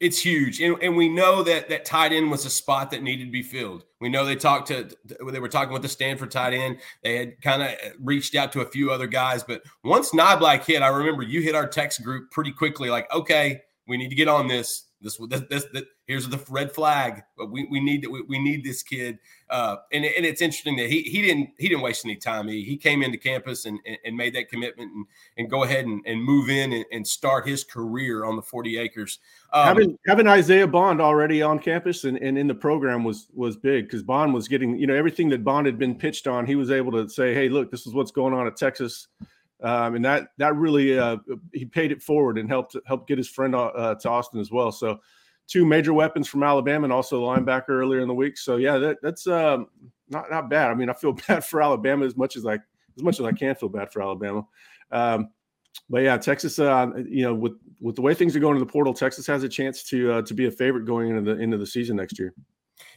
It's 0.00 0.18
huge, 0.18 0.60
and, 0.60 0.76
and 0.82 0.96
we 0.96 1.08
know 1.08 1.42
that 1.42 1.68
that 1.68 1.84
tight 1.84 2.12
end 2.12 2.30
was 2.30 2.44
a 2.44 2.50
spot 2.50 2.90
that 2.90 3.02
needed 3.02 3.26
to 3.26 3.30
be 3.30 3.42
filled. 3.42 3.84
We 4.00 4.08
know 4.08 4.24
they 4.24 4.36
talked 4.36 4.68
to 4.68 4.90
they 5.04 5.40
were 5.40 5.48
talking 5.48 5.72
with 5.72 5.82
the 5.82 5.88
Stanford 5.88 6.30
tight 6.30 6.52
end. 6.52 6.78
They 7.02 7.16
had 7.16 7.40
kind 7.40 7.62
of 7.62 7.68
uh, 7.68 7.90
reached 8.00 8.34
out 8.34 8.52
to 8.52 8.60
a 8.60 8.66
few 8.66 8.90
other 8.90 9.06
guys, 9.06 9.42
but 9.42 9.62
once 9.82 10.10
Niblack 10.10 10.64
hit, 10.64 10.82
I 10.82 10.88
remember 10.88 11.22
you 11.22 11.40
hit 11.40 11.54
our 11.54 11.66
text 11.66 12.02
group 12.02 12.30
pretty 12.30 12.52
quickly. 12.52 12.90
Like, 12.90 13.12
okay, 13.12 13.62
we 13.86 13.96
need 13.96 14.10
to 14.10 14.16
get 14.16 14.28
on 14.28 14.48
this. 14.48 14.84
This, 15.04 15.18
this, 15.28 15.42
this, 15.48 15.66
this 15.72 15.84
here's 16.06 16.28
the 16.28 16.42
red 16.48 16.72
flag. 16.72 17.22
We, 17.36 17.68
we 17.70 17.80
need 17.80 18.06
we, 18.10 18.22
we 18.22 18.38
need 18.38 18.64
this 18.64 18.82
kid. 18.82 19.18
Uh, 19.50 19.76
and, 19.92 20.04
and 20.04 20.24
it's 20.24 20.42
interesting 20.42 20.76
that 20.76 20.88
he 20.88 21.02
he 21.02 21.22
didn't 21.22 21.50
he 21.58 21.68
didn't 21.68 21.82
waste 21.82 22.04
any 22.04 22.16
time. 22.16 22.48
He, 22.48 22.64
he 22.64 22.76
came 22.76 23.02
into 23.02 23.18
campus 23.18 23.66
and, 23.66 23.78
and 24.04 24.16
made 24.16 24.34
that 24.34 24.48
commitment 24.48 24.90
and, 24.92 25.06
and 25.36 25.50
go 25.50 25.64
ahead 25.64 25.84
and, 25.84 26.02
and 26.06 26.22
move 26.22 26.48
in 26.48 26.72
and, 26.72 26.84
and 26.90 27.06
start 27.06 27.46
his 27.46 27.62
career 27.62 28.24
on 28.24 28.34
the 28.34 28.42
40 28.42 28.78
acres. 28.78 29.18
Um, 29.52 29.66
having 29.66 29.98
having 30.06 30.26
Isaiah 30.26 30.66
Bond 30.66 31.00
already 31.00 31.42
on 31.42 31.58
campus 31.58 32.04
and, 32.04 32.16
and 32.18 32.38
in 32.38 32.46
the 32.46 32.54
program 32.54 33.04
was 33.04 33.28
was 33.34 33.56
big 33.56 33.84
because 33.84 34.02
Bond 34.02 34.32
was 34.32 34.48
getting 34.48 34.78
you 34.78 34.86
know 34.86 34.94
everything 34.94 35.28
that 35.28 35.44
Bond 35.44 35.66
had 35.66 35.78
been 35.78 35.94
pitched 35.94 36.26
on. 36.26 36.46
He 36.46 36.56
was 36.56 36.70
able 36.70 36.92
to 36.92 37.08
say, 37.08 37.34
hey, 37.34 37.48
look, 37.48 37.70
this 37.70 37.86
is 37.86 37.92
what's 37.94 38.10
going 38.10 38.34
on 38.34 38.46
at 38.46 38.56
Texas. 38.56 39.08
Um, 39.62 39.94
and 39.94 40.04
that 40.04 40.28
that 40.38 40.56
really 40.56 40.98
uh, 40.98 41.16
he 41.52 41.64
paid 41.64 41.92
it 41.92 42.02
forward 42.02 42.38
and 42.38 42.48
helped 42.48 42.76
help 42.86 43.06
get 43.06 43.18
his 43.18 43.28
friend 43.28 43.54
uh, 43.54 43.94
to 43.94 44.10
Austin 44.10 44.40
as 44.40 44.50
well. 44.50 44.72
So 44.72 44.98
two 45.46 45.64
major 45.64 45.92
weapons 45.92 46.28
from 46.28 46.42
Alabama 46.42 46.84
and 46.84 46.92
also 46.92 47.20
the 47.20 47.26
linebacker 47.26 47.68
earlier 47.70 48.00
in 48.00 48.08
the 48.08 48.14
week. 48.14 48.36
So 48.36 48.56
yeah, 48.56 48.78
that, 48.78 48.98
that's 49.02 49.26
um, 49.26 49.68
not 50.08 50.30
not 50.30 50.50
bad. 50.50 50.70
I 50.70 50.74
mean, 50.74 50.90
I 50.90 50.92
feel 50.92 51.12
bad 51.28 51.44
for 51.44 51.62
Alabama 51.62 52.04
as 52.04 52.16
much 52.16 52.36
as 52.36 52.46
I 52.46 52.54
as 52.54 53.02
much 53.02 53.20
as 53.20 53.26
I 53.26 53.32
can 53.32 53.54
feel 53.54 53.68
bad 53.68 53.92
for 53.92 54.02
Alabama. 54.02 54.44
Um, 54.90 55.30
but 55.90 56.02
yeah, 56.02 56.16
Texas, 56.16 56.58
uh, 56.58 56.88
you 57.08 57.22
know, 57.22 57.34
with 57.34 57.54
with 57.80 57.96
the 57.96 58.02
way 58.02 58.14
things 58.14 58.34
are 58.34 58.40
going 58.40 58.56
in 58.56 58.60
the 58.60 58.66
portal, 58.66 58.94
Texas 58.94 59.26
has 59.26 59.42
a 59.42 59.48
chance 59.48 59.82
to 59.84 60.12
uh, 60.12 60.22
to 60.22 60.34
be 60.34 60.46
a 60.46 60.50
favorite 60.50 60.84
going 60.84 61.10
into 61.10 61.34
the 61.34 61.40
into 61.40 61.58
the 61.58 61.66
season 61.66 61.96
next 61.96 62.18
year. 62.18 62.34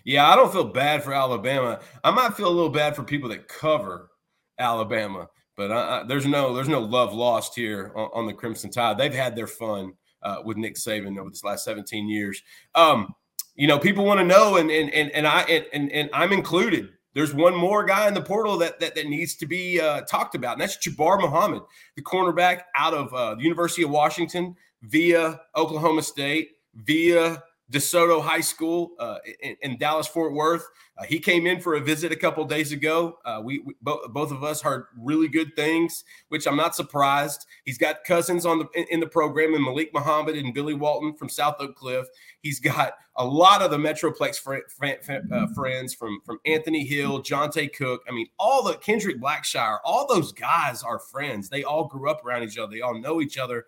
Yeah, 0.03 0.29
I 0.29 0.35
don't 0.35 0.51
feel 0.51 0.63
bad 0.63 1.03
for 1.03 1.13
Alabama. 1.13 1.79
I 2.03 2.11
might 2.11 2.33
feel 2.33 2.47
a 2.47 2.49
little 2.49 2.69
bad 2.69 2.95
for 2.95 3.03
people 3.03 3.29
that 3.29 3.47
cover 3.47 4.09
Alabama 4.57 5.27
but 5.57 5.71
uh, 5.71 6.03
there's 6.07 6.25
no 6.25 6.53
there's 6.53 6.69
no 6.69 6.79
love 6.79 7.13
lost 7.13 7.55
here 7.55 7.91
on, 7.95 8.09
on, 8.13 8.25
the 8.27 8.33
Crimson 8.33 8.69
Tide. 8.69 8.97
They've 8.97 9.13
had 9.13 9.35
their 9.35 9.47
fun 9.47 9.93
uh, 10.21 10.37
with 10.45 10.55
Nick 10.55 10.75
Saban 10.75 11.17
over 11.17 11.29
this 11.29 11.43
last 11.43 11.65
17 11.65 12.07
years. 12.07 12.41
Um, 12.75 13.13
you 13.55 13.67
know, 13.67 13.79
people 13.79 14.05
want 14.05 14.19
to 14.19 14.25
know, 14.25 14.57
and 14.57 14.69
and 14.69 14.93
and, 14.93 15.11
and 15.11 15.27
I 15.27 15.41
and, 15.73 15.91
and 15.91 16.09
I'm 16.13 16.31
included. 16.31 16.89
There's 17.13 17.33
one 17.33 17.55
more 17.55 17.83
guy 17.83 18.07
in 18.07 18.13
the 18.13 18.21
portal 18.21 18.57
that 18.59 18.79
that, 18.79 18.93
that 18.93 19.07
needs 19.07 19.35
to 19.37 19.47
be 19.47 19.81
uh, 19.81 20.01
talked 20.01 20.35
about, 20.35 20.53
and 20.53 20.61
that's 20.61 20.77
Jabbar 20.77 21.19
Muhammad, 21.19 21.63
the 21.95 22.03
cornerback 22.03 22.61
out 22.75 22.93
of 22.93 23.11
uh, 23.13 23.33
the 23.35 23.41
University 23.41 23.81
of 23.81 23.89
Washington 23.89 24.55
via 24.83 25.41
Oklahoma 25.55 26.03
State 26.03 26.51
via 26.75 27.41
DeSoto 27.71 28.23
High 28.23 28.41
School 28.41 28.91
uh, 28.97 29.17
in, 29.41 29.57
in, 29.61 29.77
Dallas 29.77 30.07
Fort 30.07 30.33
Worth. 30.33 30.65
Uh, 30.97 31.03
he 31.03 31.19
came 31.19 31.45
in 31.45 31.59
for 31.59 31.75
a 31.75 31.81
visit 31.81 32.13
a 32.13 32.15
couple 32.15 32.43
days 32.45 32.71
ago. 32.71 33.19
Uh, 33.25 33.41
we, 33.43 33.59
we 33.59 33.73
both, 33.81 34.07
both 34.13 34.31
of 34.31 34.41
us 34.41 34.61
heard 34.61 34.85
really 34.97 35.27
good 35.27 35.53
things, 35.55 36.05
which 36.29 36.47
I'm 36.47 36.55
not 36.55 36.77
surprised. 36.77 37.45
He's 37.65 37.77
got 37.77 38.05
cousins 38.05 38.45
on 38.45 38.59
the 38.59 38.67
in, 38.73 38.85
in 38.91 38.99
the 39.01 39.07
program, 39.07 39.53
and 39.53 39.63
Malik 39.63 39.93
Muhammad 39.93 40.37
and 40.37 40.53
Billy 40.53 40.73
Walton 40.75 41.13
from 41.13 41.27
South 41.27 41.57
Oak 41.59 41.75
Cliff. 41.75 42.07
He's 42.39 42.61
got 42.61 42.93
a 43.17 43.25
lot 43.25 43.61
of 43.61 43.69
the 43.69 43.77
Metroplex 43.77 44.37
fr- 44.37 44.67
fr- 44.69 45.33
uh, 45.33 45.47
friends 45.53 45.93
from 45.93 46.21
from 46.23 46.39
Anthony 46.45 46.85
Hill, 46.85 47.21
Jonte 47.21 47.73
Cook. 47.75 48.01
I 48.07 48.13
mean, 48.13 48.27
all 48.39 48.63
the 48.63 48.75
Kendrick 48.75 49.19
Blackshire, 49.19 49.79
all 49.83 50.07
those 50.07 50.31
guys 50.31 50.83
are 50.83 50.99
friends. 50.99 51.49
They 51.49 51.65
all 51.65 51.85
grew 51.85 52.09
up 52.09 52.25
around 52.25 52.43
each 52.43 52.57
other. 52.57 52.71
They 52.71 52.81
all 52.81 52.97
know 52.97 53.19
each 53.19 53.37
other. 53.37 53.65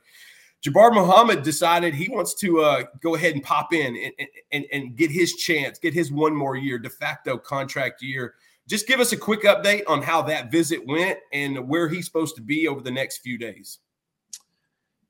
Jabbar 0.66 0.94
Muhammad 0.94 1.42
decided 1.42 1.94
he 1.94 2.10
wants 2.10 2.34
to 2.36 2.62
uh, 2.62 2.84
go 3.02 3.16
ahead 3.16 3.34
and 3.34 3.44
pop 3.44 3.74
in 3.74 3.96
and, 3.96 4.28
and, 4.52 4.66
and 4.74 4.96
get 4.98 5.10
his 5.10 5.36
chance, 5.36 5.80
get 5.80 5.94
his 5.94 6.12
one 6.12 6.36
more 6.36 6.58
year, 6.58 6.78
de 6.78 6.90
facto 6.90 7.38
contract 7.38 8.02
year. 8.02 8.36
Just 8.68 8.86
give 8.86 9.00
us 9.00 9.14
a 9.14 9.18
quick 9.18 9.44
update 9.44 9.84
on 9.88 10.02
how 10.02 10.22
that 10.24 10.52
visit 10.52 10.86
went 10.86 11.18
and 11.32 11.68
where 11.68 11.88
he's 11.88 12.06
supposed 12.06 12.36
to 12.36 12.42
be 12.42 12.68
over 12.68 12.82
the 12.82 12.92
next 12.92 13.20
few 13.20 13.38
days. 13.38 13.80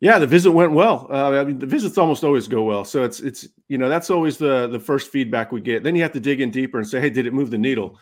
Yeah, 0.01 0.17
the 0.17 0.27
visit 0.27 0.51
went 0.51 0.71
well. 0.71 1.07
Uh, 1.11 1.31
I 1.31 1.43
mean, 1.43 1.59
the 1.59 1.65
visits 1.65 1.97
almost 1.97 2.23
always 2.23 2.47
go 2.47 2.63
well. 2.63 2.85
So 2.85 3.03
it's 3.03 3.19
it's 3.19 3.49
you 3.67 3.77
know 3.77 3.89
that's 3.89 4.09
always 4.09 4.37
the 4.37 4.67
the 4.67 4.79
first 4.79 5.11
feedback 5.11 5.51
we 5.51 5.59
get. 5.59 5.83
Then 5.83 5.93
you 5.93 6.01
have 6.03 6.13
to 6.13 6.21
dig 6.21 6.39
in 6.39 6.51
deeper 6.51 6.77
and 6.77 6.87
say, 6.87 7.01
hey, 7.01 7.09
did 7.09 7.25
it 7.25 7.33
move 7.33 7.51
the 7.51 7.57
needle? 7.57 7.99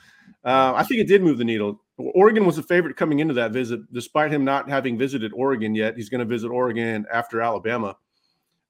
Uh, 0.48 0.72
I 0.78 0.84
think 0.84 1.02
it 1.02 1.10
did 1.10 1.22
move 1.22 1.38
the 1.38 1.44
needle. 1.44 1.82
Oregon 1.98 2.46
was 2.46 2.58
a 2.58 2.64
favorite 2.64 2.96
coming 2.96 3.20
into 3.20 3.34
that 3.34 3.52
visit, 3.52 3.82
despite 3.92 4.32
him 4.32 4.46
not 4.46 4.70
having 4.70 4.98
visited 4.98 5.34
Oregon 5.34 5.76
yet. 5.76 5.98
He's 5.98 6.08
going 6.08 6.20
to 6.20 6.26
visit 6.26 6.48
Oregon 6.48 7.06
after 7.12 7.42
Alabama. 7.42 7.98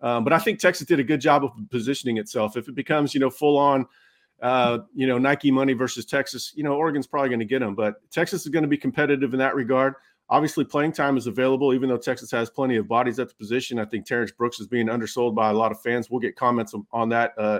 Um, 0.02 0.24
but 0.24 0.34
I 0.34 0.40
think 0.40 0.58
Texas 0.58 0.88
did 0.88 1.00
a 1.00 1.04
good 1.04 1.22
job 1.22 1.44
of 1.44 1.52
positioning 1.70 2.18
itself. 2.18 2.58
If 2.58 2.68
it 2.68 2.74
becomes, 2.74 3.14
you 3.14 3.20
know, 3.20 3.30
full 3.30 3.58
on, 3.58 3.86
uh, 4.42 4.80
you 4.96 5.06
know, 5.06 5.20
Nike 5.20 5.52
money 5.52 5.74
versus 5.74 6.06
Texas, 6.06 6.52
you 6.56 6.64
know, 6.64 6.74
Oregon's 6.74 7.06
probably 7.06 7.30
going 7.30 7.42
to 7.42 7.46
get 7.46 7.60
them. 7.60 7.76
But 7.76 7.98
Texas 8.10 8.42
is 8.42 8.48
going 8.48 8.64
to 8.64 8.70
be 8.70 8.78
competitive 8.78 9.34
in 9.34 9.40
that 9.40 9.54
regard. 9.54 9.94
Obviously, 10.30 10.66
playing 10.66 10.94
time 10.94 11.16
is 11.16 11.28
available, 11.28 11.76
even 11.76 11.90
though 11.90 11.98
Texas 11.98 12.32
has 12.32 12.50
plenty 12.50 12.78
of 12.78 12.88
bodies 12.88 13.20
at 13.20 13.30
the 13.30 13.36
position. 13.36 13.78
I 13.78 13.86
think 13.86 14.08
Terrence 14.08 14.32
Brooks 14.32 14.60
is 14.60 14.66
being 14.66 14.90
undersold 14.90 15.36
by 15.36 15.52
a 15.52 15.54
lot 15.54 15.72
of 15.72 15.80
fans. 15.82 16.10
We'll 16.10 16.22
get 16.22 16.36
comments 16.36 16.74
on 16.92 17.10
that 17.10 17.34
uh, 17.38 17.60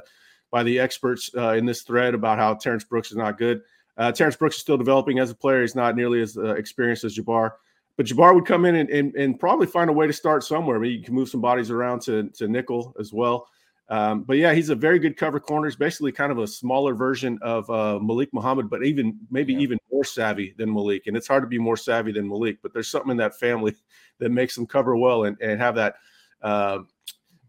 by 0.50 0.64
the 0.64 0.80
experts 0.80 1.30
uh, 1.38 1.54
in 1.54 1.68
this 1.68 1.84
thread 1.84 2.16
about 2.16 2.40
how 2.40 2.56
Terrence 2.56 2.84
Brooks 2.84 3.12
is 3.12 3.18
not 3.18 3.38
good. 3.38 3.62
Uh, 3.98 4.12
Terrence 4.12 4.36
Brooks 4.36 4.56
is 4.56 4.62
still 4.62 4.78
developing 4.78 5.20
as 5.20 5.32
a 5.32 5.36
player. 5.36 5.62
He's 5.62 5.76
not 5.76 5.96
nearly 5.96 6.22
as 6.22 6.38
uh, 6.38 6.54
experienced 6.56 7.04
as 7.04 7.18
Jabbar. 7.18 7.52
But 7.96 8.06
Jabbar 8.06 8.36
would 8.36 8.46
come 8.46 8.66
in 8.66 8.76
and, 8.76 8.90
and, 8.92 9.16
and, 9.16 9.40
probably 9.40 9.66
find 9.66 9.90
a 9.90 9.94
way 9.94 10.06
to 10.06 10.14
start 10.14 10.44
somewhere. 10.44 10.78
I 10.78 10.80
mean, 10.80 10.92
you 10.92 11.04
can 11.04 11.16
move 11.16 11.30
some 11.30 11.42
bodies 11.42 11.72
around 11.72 12.04
to, 12.04 12.30
to 12.36 12.48
nickel 12.48 12.96
as 13.00 13.12
well. 13.12 13.48
Um, 13.90 14.24
but 14.24 14.38
yeah, 14.38 14.54
he's 14.54 14.70
a 14.70 14.76
very 14.76 15.00
good 15.00 15.18
cover 15.18 15.40
corner. 15.40 15.68
He's 15.68 15.78
basically 15.78 16.12
kind 16.12 16.32
of 16.32 16.38
a 16.38 16.48
smaller 16.48 16.94
version 16.94 17.40
of 17.42 17.70
uh, 17.70 18.00
Malik 18.00 18.30
Muhammad, 18.34 18.70
but 18.70 18.86
even 18.86 19.18
maybe 19.32 19.54
yeah. 19.54 19.60
even 19.60 19.80
more 19.92 20.04
savvy 20.04 20.54
than 20.58 20.72
Malik. 20.72 21.08
And 21.08 21.16
it's 21.16 21.28
hard 21.28 21.42
to 21.44 21.48
be 21.48 21.58
more 21.58 21.78
savvy 21.78 22.12
than 22.12 22.28
Malik, 22.28 22.60
but 22.62 22.74
there's 22.74 22.90
something 22.90 23.12
in 23.12 23.18
that 23.18 23.40
family 23.40 23.76
that 24.20 24.30
makes 24.30 24.56
them 24.56 24.68
cover 24.68 24.96
well 24.96 25.24
and, 25.24 25.38
and 25.42 25.60
have 25.60 25.76
that, 25.76 25.96
uh, 26.42 26.80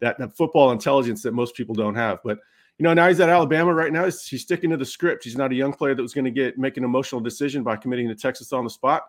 that 0.01 0.17
that 0.19 0.37
football 0.37 0.71
intelligence 0.71 1.23
that 1.23 1.35
most 1.35 1.57
people 1.57 1.75
don't 1.75 1.97
have. 1.97 2.21
But 2.25 2.39
you 2.79 2.85
know, 2.85 2.95
now 2.95 3.09
he's 3.09 3.19
at 3.19 3.29
Alabama 3.29 3.75
right 3.75 3.93
now. 3.93 4.05
He's, 4.05 4.27
he's 4.27 4.43
sticking 4.43 4.71
to 4.71 4.77
the 4.77 4.85
script. 4.85 5.25
He's 5.25 5.37
not 5.37 5.51
a 5.51 5.55
young 5.55 5.73
player 5.73 5.95
that 5.95 6.03
was 6.03 6.15
going 6.15 6.25
to 6.25 6.31
get 6.31 6.59
make 6.59 6.77
an 6.77 6.85
emotional 6.85 7.21
decision 7.21 7.63
by 7.65 7.77
committing 7.77 8.09
to 8.09 8.15
Texas 8.15 8.53
on 8.53 8.65
the 8.65 8.71
spot. 8.71 9.03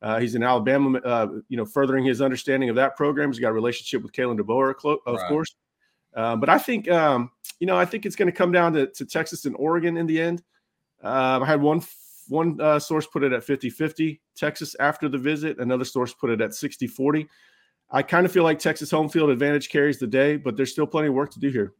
Uh, 0.00 0.20
he's 0.20 0.34
in 0.34 0.42
Alabama, 0.42 0.98
uh, 0.98 1.28
you 1.48 1.56
know, 1.56 1.64
furthering 1.64 2.04
his 2.04 2.20
understanding 2.20 2.68
of 2.68 2.76
that 2.76 2.96
program. 2.96 3.30
He's 3.30 3.40
got 3.40 3.48
a 3.48 3.54
relationship 3.54 4.02
with 4.02 4.12
Kalen 4.12 4.38
DeBoer, 4.38 4.74
of 5.06 5.16
right. 5.16 5.28
course. 5.28 5.56
Uh, 6.14 6.36
but 6.36 6.48
I 6.48 6.58
think, 6.58 6.88
um, 6.88 7.30
you 7.58 7.66
know, 7.66 7.76
I 7.76 7.84
think 7.84 8.06
it's 8.06 8.16
going 8.16 8.30
to 8.30 8.36
come 8.36 8.52
down 8.52 8.72
to, 8.74 8.86
to, 8.86 9.04
Texas 9.04 9.44
and 9.44 9.56
Oregon 9.56 9.96
in 9.96 10.06
the 10.06 10.20
end. 10.20 10.42
Um, 11.02 11.42
I 11.42 11.46
had 11.46 11.60
one 11.60 11.82
one 12.28 12.60
uh, 12.60 12.78
source 12.78 13.06
put 13.06 13.22
it 13.22 13.32
at 13.32 13.44
50 13.44 13.70
50, 13.70 14.20
Texas 14.36 14.74
after 14.80 15.08
the 15.08 15.18
visit. 15.18 15.58
Another 15.58 15.84
source 15.84 16.12
put 16.12 16.30
it 16.30 16.40
at 16.40 16.54
60 16.54 16.86
40. 16.86 17.28
I 17.90 18.02
kind 18.02 18.26
of 18.26 18.32
feel 18.32 18.42
like 18.42 18.58
Texas 18.58 18.90
home 18.90 19.08
field 19.08 19.30
advantage 19.30 19.68
carries 19.68 19.98
the 19.98 20.06
day, 20.06 20.36
but 20.36 20.56
there's 20.56 20.72
still 20.72 20.86
plenty 20.86 21.08
of 21.08 21.14
work 21.14 21.30
to 21.32 21.40
do 21.40 21.50
here. 21.50 21.74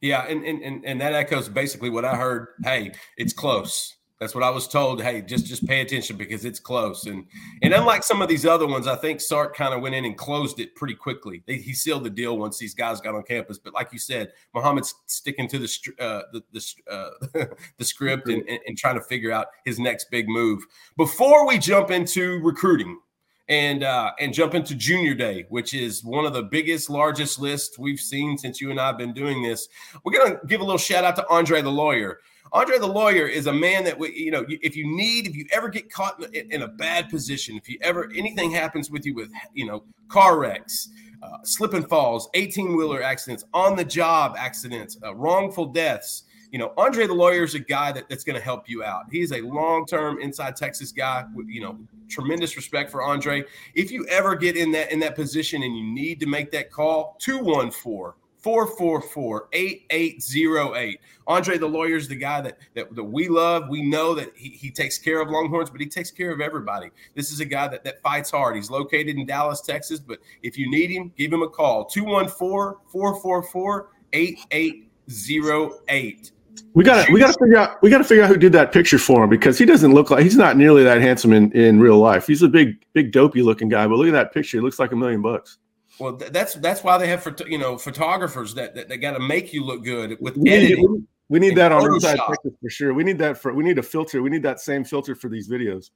Yeah, 0.00 0.26
and 0.26 0.44
and 0.44 0.62
and, 0.62 0.84
and 0.84 1.00
that 1.00 1.12
echoes 1.14 1.48
basically 1.48 1.90
what 1.90 2.04
I 2.04 2.16
heard. 2.16 2.48
Hey, 2.62 2.92
it's 3.16 3.32
close. 3.32 3.94
That's 4.20 4.34
what 4.34 4.42
I 4.42 4.50
was 4.50 4.66
told. 4.66 5.00
Hey, 5.00 5.22
just 5.22 5.46
just 5.46 5.64
pay 5.66 5.80
attention 5.80 6.16
because 6.16 6.44
it's 6.44 6.58
close. 6.58 7.06
And 7.06 7.24
and 7.62 7.72
unlike 7.72 8.02
some 8.02 8.20
of 8.20 8.28
these 8.28 8.44
other 8.44 8.66
ones, 8.66 8.88
I 8.88 8.96
think 8.96 9.20
Sark 9.20 9.54
kind 9.54 9.72
of 9.72 9.80
went 9.80 9.94
in 9.94 10.04
and 10.04 10.16
closed 10.16 10.58
it 10.58 10.74
pretty 10.74 10.94
quickly. 10.94 11.42
He 11.46 11.72
sealed 11.72 12.02
the 12.02 12.10
deal 12.10 12.36
once 12.36 12.58
these 12.58 12.74
guys 12.74 13.00
got 13.00 13.14
on 13.14 13.22
campus. 13.22 13.58
But 13.58 13.74
like 13.74 13.92
you 13.92 14.00
said, 14.00 14.32
Muhammad's 14.54 14.92
sticking 15.06 15.46
to 15.48 15.58
the 15.58 15.94
uh, 16.00 16.22
the 16.32 16.42
the, 16.52 16.64
uh, 16.90 17.46
the 17.78 17.84
script 17.84 18.28
and, 18.28 18.42
and, 18.48 18.58
and 18.66 18.76
trying 18.76 18.96
to 18.96 19.02
figure 19.02 19.30
out 19.30 19.46
his 19.64 19.78
next 19.78 20.10
big 20.10 20.28
move. 20.28 20.64
Before 20.96 21.46
we 21.46 21.58
jump 21.58 21.92
into 21.92 22.40
recruiting, 22.40 22.98
and 23.48 23.82
uh, 23.82 24.12
and 24.18 24.34
jump 24.34 24.54
into 24.54 24.74
Junior 24.74 25.14
Day, 25.14 25.46
which 25.48 25.74
is 25.74 26.04
one 26.04 26.24
of 26.26 26.32
the 26.32 26.42
biggest, 26.42 26.90
largest 26.90 27.38
lists 27.38 27.78
we've 27.78 28.00
seen 28.00 28.36
since 28.36 28.60
you 28.60 28.70
and 28.70 28.80
I 28.80 28.88
have 28.88 28.98
been 28.98 29.14
doing 29.14 29.42
this. 29.42 29.68
We're 30.04 30.18
gonna 30.18 30.38
give 30.46 30.60
a 30.60 30.64
little 30.64 30.78
shout 30.78 31.04
out 31.04 31.16
to 31.16 31.28
Andre 31.28 31.62
the 31.62 31.70
lawyer. 31.70 32.20
Andre 32.52 32.78
the 32.78 32.86
lawyer 32.86 33.26
is 33.26 33.46
a 33.46 33.52
man 33.52 33.84
that 33.84 33.98
we, 33.98 34.14
you 34.14 34.30
know, 34.30 34.44
if 34.48 34.74
you 34.74 34.86
need, 34.86 35.26
if 35.26 35.36
you 35.36 35.46
ever 35.52 35.68
get 35.68 35.92
caught 35.92 36.22
in, 36.34 36.62
a 36.62 36.68
bad 36.68 37.10
position, 37.10 37.56
if 37.56 37.68
you 37.68 37.78
ever 37.82 38.10
anything 38.14 38.50
happens 38.50 38.90
with 38.90 39.04
you 39.04 39.14
with, 39.14 39.30
you 39.52 39.66
know, 39.66 39.84
car 40.08 40.38
wrecks, 40.38 40.88
uh, 41.22 41.38
slip 41.42 41.74
and 41.74 41.88
falls, 41.88 42.28
18 42.34 42.76
wheeler 42.76 43.02
accidents, 43.02 43.44
on 43.52 43.76
the 43.76 43.84
job 43.84 44.34
accidents, 44.38 44.98
uh, 45.04 45.14
wrongful 45.14 45.66
deaths, 45.66 46.24
you 46.50 46.58
know, 46.58 46.72
Andre 46.76 47.06
the 47.06 47.14
lawyer 47.14 47.44
is 47.44 47.54
a 47.54 47.58
guy 47.58 47.92
that, 47.92 48.08
that's 48.08 48.24
going 48.24 48.36
to 48.36 48.42
help 48.42 48.68
you 48.68 48.82
out. 48.82 49.04
He's 49.10 49.32
a 49.32 49.40
long 49.40 49.86
term 49.86 50.20
inside 50.20 50.56
Texas 50.56 50.92
guy. 50.92 51.24
With, 51.34 51.48
you 51.48 51.60
know, 51.60 51.78
tremendous 52.08 52.56
respect 52.56 52.90
for 52.90 53.02
Andre. 53.02 53.44
If 53.74 53.90
you 53.90 54.06
ever 54.06 54.34
get 54.34 54.56
in 54.56 54.72
that 54.72 54.92
in 54.92 55.00
that 55.00 55.14
position 55.14 55.62
and 55.62 55.76
you 55.76 55.84
need 55.84 56.20
to 56.20 56.26
make 56.26 56.50
that 56.52 56.70
call, 56.70 57.16
214 57.20 58.12
444 58.38 59.48
8808. 59.52 61.00
Andre 61.26 61.58
the 61.58 61.66
lawyer 61.66 61.96
is 61.96 62.08
the 62.08 62.16
guy 62.16 62.40
that, 62.40 62.58
that, 62.74 62.94
that 62.94 63.04
we 63.04 63.28
love. 63.28 63.68
We 63.68 63.82
know 63.82 64.14
that 64.14 64.32
he, 64.36 64.50
he 64.50 64.70
takes 64.70 64.96
care 64.96 65.20
of 65.20 65.28
Longhorns, 65.28 65.70
but 65.70 65.80
he 65.80 65.86
takes 65.86 66.10
care 66.10 66.30
of 66.30 66.40
everybody. 66.40 66.90
This 67.14 67.32
is 67.32 67.40
a 67.40 67.44
guy 67.44 67.68
that, 67.68 67.84
that 67.84 68.00
fights 68.00 68.30
hard. 68.30 68.56
He's 68.56 68.70
located 68.70 69.16
in 69.16 69.26
Dallas, 69.26 69.60
Texas, 69.60 70.00
but 70.00 70.20
if 70.42 70.56
you 70.56 70.70
need 70.70 70.90
him, 70.90 71.12
give 71.16 71.32
him 71.32 71.42
a 71.42 71.48
call 71.48 71.84
214 71.86 72.80
444 72.90 73.90
8808. 74.12 76.32
We 76.74 76.84
gotta 76.84 77.10
we 77.12 77.20
got 77.20 77.32
to 77.32 77.38
figure 77.38 77.56
out 77.56 77.82
we 77.82 77.90
got 77.90 77.98
to 77.98 78.04
figure 78.04 78.24
out 78.24 78.28
who 78.28 78.36
did 78.36 78.52
that 78.52 78.72
picture 78.72 78.98
for 78.98 79.24
him 79.24 79.30
because 79.30 79.58
he 79.58 79.64
doesn't 79.64 79.92
look 79.92 80.10
like 80.10 80.22
he's 80.22 80.36
not 80.36 80.56
nearly 80.56 80.84
that 80.84 81.00
handsome 81.00 81.32
in, 81.32 81.52
in 81.52 81.80
real 81.80 81.98
life. 81.98 82.26
He's 82.26 82.42
a 82.42 82.48
big 82.48 82.84
big 82.92 83.12
dopey 83.12 83.42
looking 83.42 83.68
guy, 83.68 83.86
but 83.86 83.96
look 83.96 84.08
at 84.08 84.12
that 84.12 84.32
picture; 84.32 84.58
it 84.58 84.62
looks 84.62 84.78
like 84.78 84.92
a 84.92 84.96
million 84.96 85.22
bucks. 85.22 85.58
Well, 85.98 86.16
that's 86.16 86.54
that's 86.54 86.84
why 86.84 86.98
they 86.98 87.08
have 87.08 87.22
for, 87.22 87.34
you 87.46 87.58
know 87.58 87.76
photographers 87.76 88.54
that 88.54 88.74
that, 88.74 88.88
that 88.88 88.98
got 88.98 89.12
to 89.12 89.20
make 89.20 89.52
you 89.52 89.64
look 89.64 89.84
good 89.84 90.16
with 90.20 90.36
we 90.36 90.50
editing. 90.50 90.92
Need, 90.92 91.06
we 91.28 91.38
need 91.38 91.56
that 91.56 91.72
on 91.72 91.84
inside 91.84 92.18
Texas 92.26 92.52
for 92.60 92.70
sure. 92.70 92.94
We 92.94 93.04
need 93.04 93.18
that 93.18 93.36
for 93.36 93.52
we 93.52 93.64
need 93.64 93.78
a 93.78 93.82
filter. 93.82 94.22
We 94.22 94.30
need 94.30 94.42
that 94.44 94.60
same 94.60 94.84
filter 94.84 95.14
for 95.14 95.28
these 95.28 95.48
videos. 95.48 95.90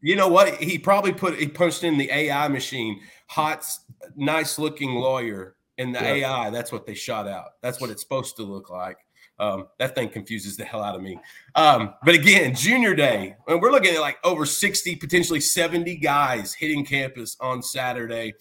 You 0.00 0.14
know 0.14 0.28
what? 0.28 0.54
He 0.56 0.78
probably 0.78 1.12
put 1.12 1.38
he 1.38 1.48
punched 1.48 1.82
in 1.84 1.98
the 1.98 2.10
AI 2.10 2.48
machine, 2.48 3.00
hot, 3.28 3.66
nice 4.14 4.58
looking 4.58 4.94
lawyer 4.94 5.56
in 5.78 5.92
the 5.92 6.00
yeah. 6.00 6.12
AI. 6.12 6.50
That's 6.50 6.70
what 6.70 6.86
they 6.86 6.94
shot 6.94 7.26
out. 7.26 7.52
That's 7.62 7.80
what 7.80 7.90
it's 7.90 8.02
supposed 8.02 8.36
to 8.36 8.42
look 8.42 8.70
like. 8.70 8.98
Um, 9.38 9.68
that 9.78 9.94
thing 9.94 10.08
confuses 10.08 10.56
the 10.56 10.64
hell 10.64 10.82
out 10.82 10.94
of 10.94 11.02
me. 11.02 11.18
Um, 11.54 11.94
but 12.04 12.14
again, 12.14 12.54
junior 12.54 12.94
day, 12.94 13.36
and 13.46 13.60
we're 13.60 13.70
looking 13.70 13.94
at 13.94 14.00
like 14.00 14.18
over 14.24 14.46
60, 14.46 14.96
potentially 14.96 15.40
70 15.40 15.96
guys 15.96 16.54
hitting 16.54 16.84
campus 16.84 17.36
on 17.40 17.62
Saturday. 17.62 18.34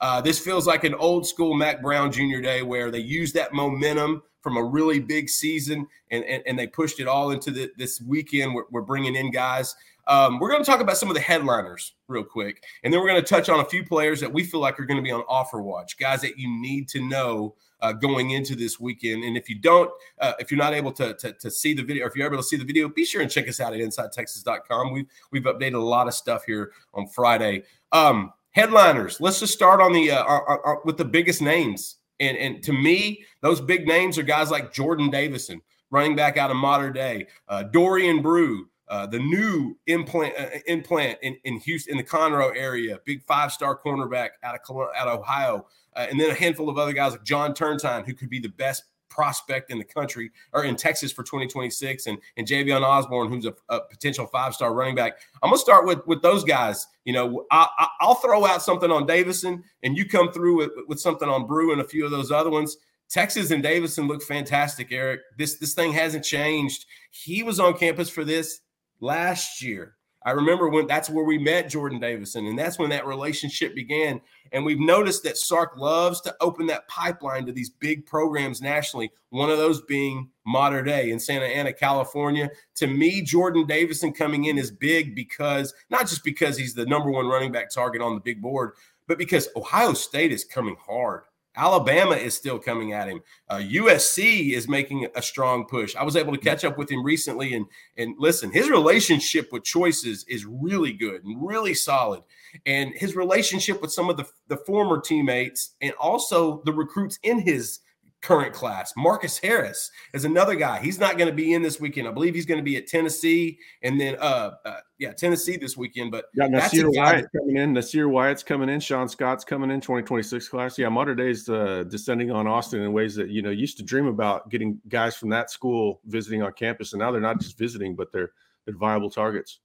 Uh, 0.00 0.20
this 0.20 0.40
feels 0.40 0.66
like 0.66 0.84
an 0.84 0.94
old 0.94 1.26
school 1.26 1.54
Mack 1.54 1.82
Brown 1.82 2.10
junior 2.10 2.40
day 2.40 2.62
where 2.62 2.90
they 2.90 2.98
used 2.98 3.34
that 3.34 3.52
momentum 3.52 4.22
from 4.40 4.56
a 4.56 4.64
really 4.64 4.98
big 4.98 5.28
season 5.28 5.86
and, 6.10 6.24
and, 6.24 6.42
and 6.46 6.58
they 6.58 6.66
pushed 6.66 6.98
it 7.00 7.06
all 7.06 7.30
into 7.30 7.50
the, 7.50 7.70
this 7.76 8.00
weekend. 8.00 8.54
We're, 8.54 8.64
we're 8.70 8.80
bringing 8.80 9.14
in 9.14 9.30
guys. 9.30 9.76
Um, 10.06 10.38
we're 10.40 10.50
going 10.50 10.64
to 10.64 10.68
talk 10.68 10.80
about 10.80 10.96
some 10.96 11.08
of 11.08 11.14
the 11.14 11.20
headliners 11.20 11.92
real 12.08 12.24
quick, 12.24 12.64
and 12.82 12.92
then 12.92 13.00
we're 13.00 13.06
going 13.06 13.22
to 13.22 13.28
touch 13.28 13.48
on 13.48 13.60
a 13.60 13.64
few 13.64 13.84
players 13.84 14.20
that 14.20 14.32
we 14.32 14.42
feel 14.42 14.58
like 14.58 14.80
are 14.80 14.86
going 14.86 14.96
to 14.96 15.04
be 15.04 15.12
on 15.12 15.22
offer 15.28 15.62
watch, 15.62 15.98
guys 15.98 16.22
that 16.22 16.36
you 16.36 16.48
need 16.60 16.88
to 16.88 17.00
know 17.06 17.54
uh, 17.82 17.92
going 17.92 18.30
into 18.30 18.54
this 18.54 18.78
weekend. 18.78 19.24
And 19.24 19.36
if 19.36 19.48
you 19.48 19.58
don't, 19.58 19.90
uh, 20.20 20.32
if 20.38 20.50
you're 20.50 20.58
not 20.58 20.74
able 20.74 20.92
to, 20.92 21.14
to, 21.14 21.32
to 21.32 21.50
see 21.50 21.74
the 21.74 21.82
video, 21.82 22.04
or 22.04 22.08
if 22.08 22.16
you're 22.16 22.26
able 22.26 22.36
to 22.36 22.42
see 22.42 22.56
the 22.56 22.64
video, 22.64 22.88
be 22.88 23.04
sure 23.04 23.22
and 23.22 23.30
check 23.30 23.48
us 23.48 23.60
out 23.60 23.72
at 23.72 23.80
InsideTexas.com. 23.80 24.92
We've 24.92 25.06
we've 25.30 25.44
updated 25.44 25.74
a 25.74 25.78
lot 25.78 26.06
of 26.06 26.14
stuff 26.14 26.44
here 26.44 26.72
on 26.94 27.06
Friday. 27.06 27.64
Um, 27.92 28.32
headliners. 28.50 29.20
Let's 29.20 29.40
just 29.40 29.52
start 29.52 29.80
on 29.80 29.92
the 29.92 30.10
uh, 30.10 30.74
with 30.84 30.96
the 30.96 31.04
biggest 31.04 31.42
names. 31.42 31.96
And 32.18 32.36
and 32.36 32.62
to 32.64 32.72
me, 32.72 33.24
those 33.40 33.60
big 33.60 33.86
names 33.86 34.18
are 34.18 34.22
guys 34.22 34.50
like 34.50 34.72
Jordan 34.72 35.10
Davison, 35.10 35.60
running 35.90 36.16
back 36.16 36.36
out 36.36 36.50
of 36.50 36.56
Mater 36.56 36.90
Dei, 36.90 37.26
uh, 37.48 37.64
Dorian 37.64 38.22
Brew. 38.22 38.66
Uh, 38.88 39.06
the 39.06 39.20
new 39.20 39.78
implant 39.86 40.34
uh, 40.36 40.48
implant 40.66 41.16
in, 41.22 41.36
in 41.44 41.60
Houston 41.60 41.92
in 41.92 41.96
the 41.96 42.02
Conroe 42.02 42.50
area, 42.56 42.98
big 43.04 43.22
five 43.22 43.52
star 43.52 43.78
cornerback 43.78 44.30
out 44.42 44.56
of 44.56 44.76
out 44.96 45.06
of 45.06 45.20
Ohio, 45.20 45.64
uh, 45.94 46.06
and 46.10 46.20
then 46.20 46.30
a 46.30 46.34
handful 46.34 46.68
of 46.68 46.78
other 46.78 46.92
guys 46.92 47.12
like 47.12 47.24
John 47.24 47.54
Turntine, 47.54 48.04
who 48.04 48.14
could 48.14 48.30
be 48.30 48.40
the 48.40 48.48
best 48.48 48.84
prospect 49.08 49.70
in 49.70 49.78
the 49.78 49.84
country 49.84 50.30
or 50.52 50.64
in 50.64 50.76
Texas 50.76 51.12
for 51.12 51.22
2026, 51.22 52.06
and 52.06 52.18
and 52.36 52.46
Javion 52.46 52.82
Osborne, 52.82 53.28
who's 53.28 53.44
a, 53.44 53.54
a 53.68 53.80
potential 53.80 54.26
five 54.26 54.54
star 54.54 54.72
running 54.72 54.94
back. 54.94 55.18
I'm 55.42 55.50
gonna 55.50 55.58
start 55.58 55.86
with 55.86 56.06
with 56.06 56.22
those 56.22 56.44
guys. 56.44 56.86
You 57.04 57.12
know, 57.12 57.46
I, 57.50 57.88
will 58.00 58.14
throw 58.14 58.46
out 58.46 58.62
something 58.62 58.90
on 58.90 59.06
Davison, 59.06 59.64
and 59.82 59.96
you 59.96 60.06
come 60.08 60.32
through 60.32 60.56
with, 60.58 60.70
with 60.86 61.00
something 61.00 61.28
on 61.28 61.46
Brew 61.46 61.72
and 61.72 61.80
a 61.80 61.84
few 61.84 62.04
of 62.04 62.10
those 62.10 62.30
other 62.30 62.50
ones. 62.50 62.76
Texas 63.10 63.50
and 63.50 63.62
Davison 63.62 64.06
look 64.06 64.22
fantastic, 64.22 64.92
Eric. 64.92 65.20
This 65.36 65.56
this 65.56 65.74
thing 65.74 65.92
hasn't 65.92 66.24
changed. 66.24 66.86
He 67.10 67.42
was 67.42 67.58
on 67.58 67.76
campus 67.76 68.08
for 68.08 68.24
this 68.24 68.60
last 69.00 69.60
year. 69.60 69.96
I 70.22 70.32
remember 70.32 70.68
when 70.68 70.86
that's 70.86 71.08
where 71.08 71.24
we 71.24 71.38
met 71.38 71.70
Jordan 71.70 71.98
Davison, 71.98 72.46
and 72.46 72.58
that's 72.58 72.78
when 72.78 72.90
that 72.90 73.06
relationship 73.06 73.74
began. 73.74 74.20
And 74.52 74.64
we've 74.64 74.80
noticed 74.80 75.22
that 75.22 75.38
Sark 75.38 75.76
loves 75.78 76.20
to 76.22 76.36
open 76.40 76.66
that 76.66 76.86
pipeline 76.88 77.46
to 77.46 77.52
these 77.52 77.70
big 77.70 78.04
programs 78.04 78.60
nationally, 78.60 79.10
one 79.30 79.48
of 79.48 79.58
those 79.58 79.80
being 79.82 80.28
Mater 80.44 80.82
Dei 80.82 81.10
in 81.10 81.18
Santa 81.18 81.46
Ana, 81.46 81.72
California. 81.72 82.50
To 82.76 82.86
me, 82.86 83.22
Jordan 83.22 83.66
Davison 83.66 84.12
coming 84.12 84.46
in 84.46 84.58
is 84.58 84.70
big 84.70 85.14
because 85.14 85.72
not 85.88 86.02
just 86.02 86.24
because 86.24 86.56
he's 86.58 86.74
the 86.74 86.86
number 86.86 87.10
one 87.10 87.26
running 87.26 87.52
back 87.52 87.70
target 87.70 88.02
on 88.02 88.14
the 88.14 88.20
big 88.20 88.42
board, 88.42 88.72
but 89.06 89.18
because 89.18 89.48
Ohio 89.56 89.94
State 89.94 90.32
is 90.32 90.44
coming 90.44 90.76
hard. 90.78 91.22
Alabama 91.56 92.14
is 92.14 92.34
still 92.34 92.58
coming 92.58 92.92
at 92.92 93.08
him. 93.08 93.20
Uh, 93.48 93.56
USC 93.56 94.52
is 94.52 94.68
making 94.68 95.06
a 95.14 95.22
strong 95.22 95.66
push. 95.66 95.96
I 95.96 96.04
was 96.04 96.16
able 96.16 96.32
to 96.32 96.38
catch 96.38 96.64
up 96.64 96.78
with 96.78 96.90
him 96.90 97.04
recently, 97.04 97.54
and 97.54 97.66
and 97.96 98.14
listen, 98.18 98.50
his 98.50 98.70
relationship 98.70 99.52
with 99.52 99.64
Choice's 99.64 100.24
is 100.28 100.46
really 100.46 100.92
good 100.92 101.24
and 101.24 101.36
really 101.46 101.74
solid, 101.74 102.22
and 102.66 102.92
his 102.94 103.16
relationship 103.16 103.82
with 103.82 103.92
some 103.92 104.08
of 104.08 104.16
the 104.16 104.26
the 104.48 104.58
former 104.58 105.00
teammates 105.00 105.74
and 105.80 105.92
also 106.00 106.62
the 106.64 106.72
recruits 106.72 107.18
in 107.22 107.40
his 107.40 107.80
current 108.22 108.52
class. 108.52 108.92
Marcus 108.96 109.38
Harris 109.38 109.90
is 110.12 110.24
another 110.24 110.54
guy. 110.54 110.78
He's 110.78 111.00
not 111.00 111.16
going 111.16 111.28
to 111.28 111.34
be 111.34 111.54
in 111.54 111.62
this 111.62 111.80
weekend. 111.80 112.06
I 112.06 112.12
believe 112.12 112.34
he's 112.34 112.46
going 112.46 112.58
to 112.58 112.64
be 112.64 112.76
at 112.76 112.86
Tennessee 112.86 113.58
and 113.82 114.00
then 114.00 114.16
uh, 114.20 114.52
uh 114.64 114.76
yeah, 114.98 115.12
Tennessee 115.12 115.56
this 115.56 115.76
weekend. 115.78 116.10
But 116.10 116.26
yeah, 116.34 116.46
Nasir 116.46 116.90
Wyatt 116.90 117.26
coming 117.34 117.56
in. 117.56 117.72
Nasir 117.72 118.08
Wyatt's 118.08 118.42
coming 118.42 118.68
in. 118.68 118.80
Sean 118.80 119.08
Scott's 119.08 119.44
coming 119.44 119.70
in. 119.70 119.80
2026 119.80 120.48
class. 120.48 120.78
Yeah, 120.78 120.90
Mater 120.90 121.14
Dei's 121.14 121.48
uh, 121.48 121.84
descending 121.88 122.30
on 122.30 122.46
Austin 122.46 122.82
in 122.82 122.92
ways 122.92 123.14
that 123.14 123.30
you 123.30 123.40
know 123.40 123.50
used 123.50 123.78
to 123.78 123.82
dream 123.82 124.06
about 124.06 124.50
getting 124.50 124.78
guys 124.88 125.16
from 125.16 125.30
that 125.30 125.50
school 125.50 126.00
visiting 126.04 126.42
on 126.42 126.52
campus, 126.52 126.92
and 126.92 127.00
now 127.00 127.10
they're 127.10 127.20
not 127.20 127.40
just 127.40 127.56
visiting, 127.56 127.96
but 127.96 128.12
they're 128.12 128.32
they're 128.66 128.76
viable 128.76 129.10
targets. 129.10 129.60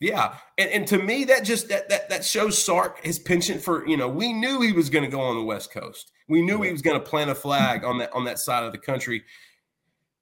Yeah, 0.00 0.36
and, 0.56 0.70
and 0.70 0.86
to 0.88 0.98
me 0.98 1.24
that 1.24 1.44
just 1.44 1.68
that 1.68 1.88
that 1.88 2.08
that 2.08 2.24
shows 2.24 2.62
Sark 2.62 3.04
his 3.04 3.18
penchant 3.18 3.60
for 3.60 3.86
you 3.88 3.96
know 3.96 4.08
we 4.08 4.32
knew 4.32 4.60
he 4.60 4.72
was 4.72 4.90
going 4.90 5.04
to 5.04 5.10
go 5.10 5.20
on 5.20 5.36
the 5.36 5.42
West 5.42 5.72
Coast. 5.72 6.12
We 6.28 6.40
knew 6.40 6.62
he 6.62 6.70
was 6.70 6.82
going 6.82 6.98
to 6.98 7.04
plant 7.04 7.30
a 7.30 7.34
flag 7.34 7.84
on 7.84 7.98
that 7.98 8.12
on 8.12 8.24
that 8.24 8.38
side 8.38 8.64
of 8.64 8.72
the 8.72 8.78
country. 8.78 9.24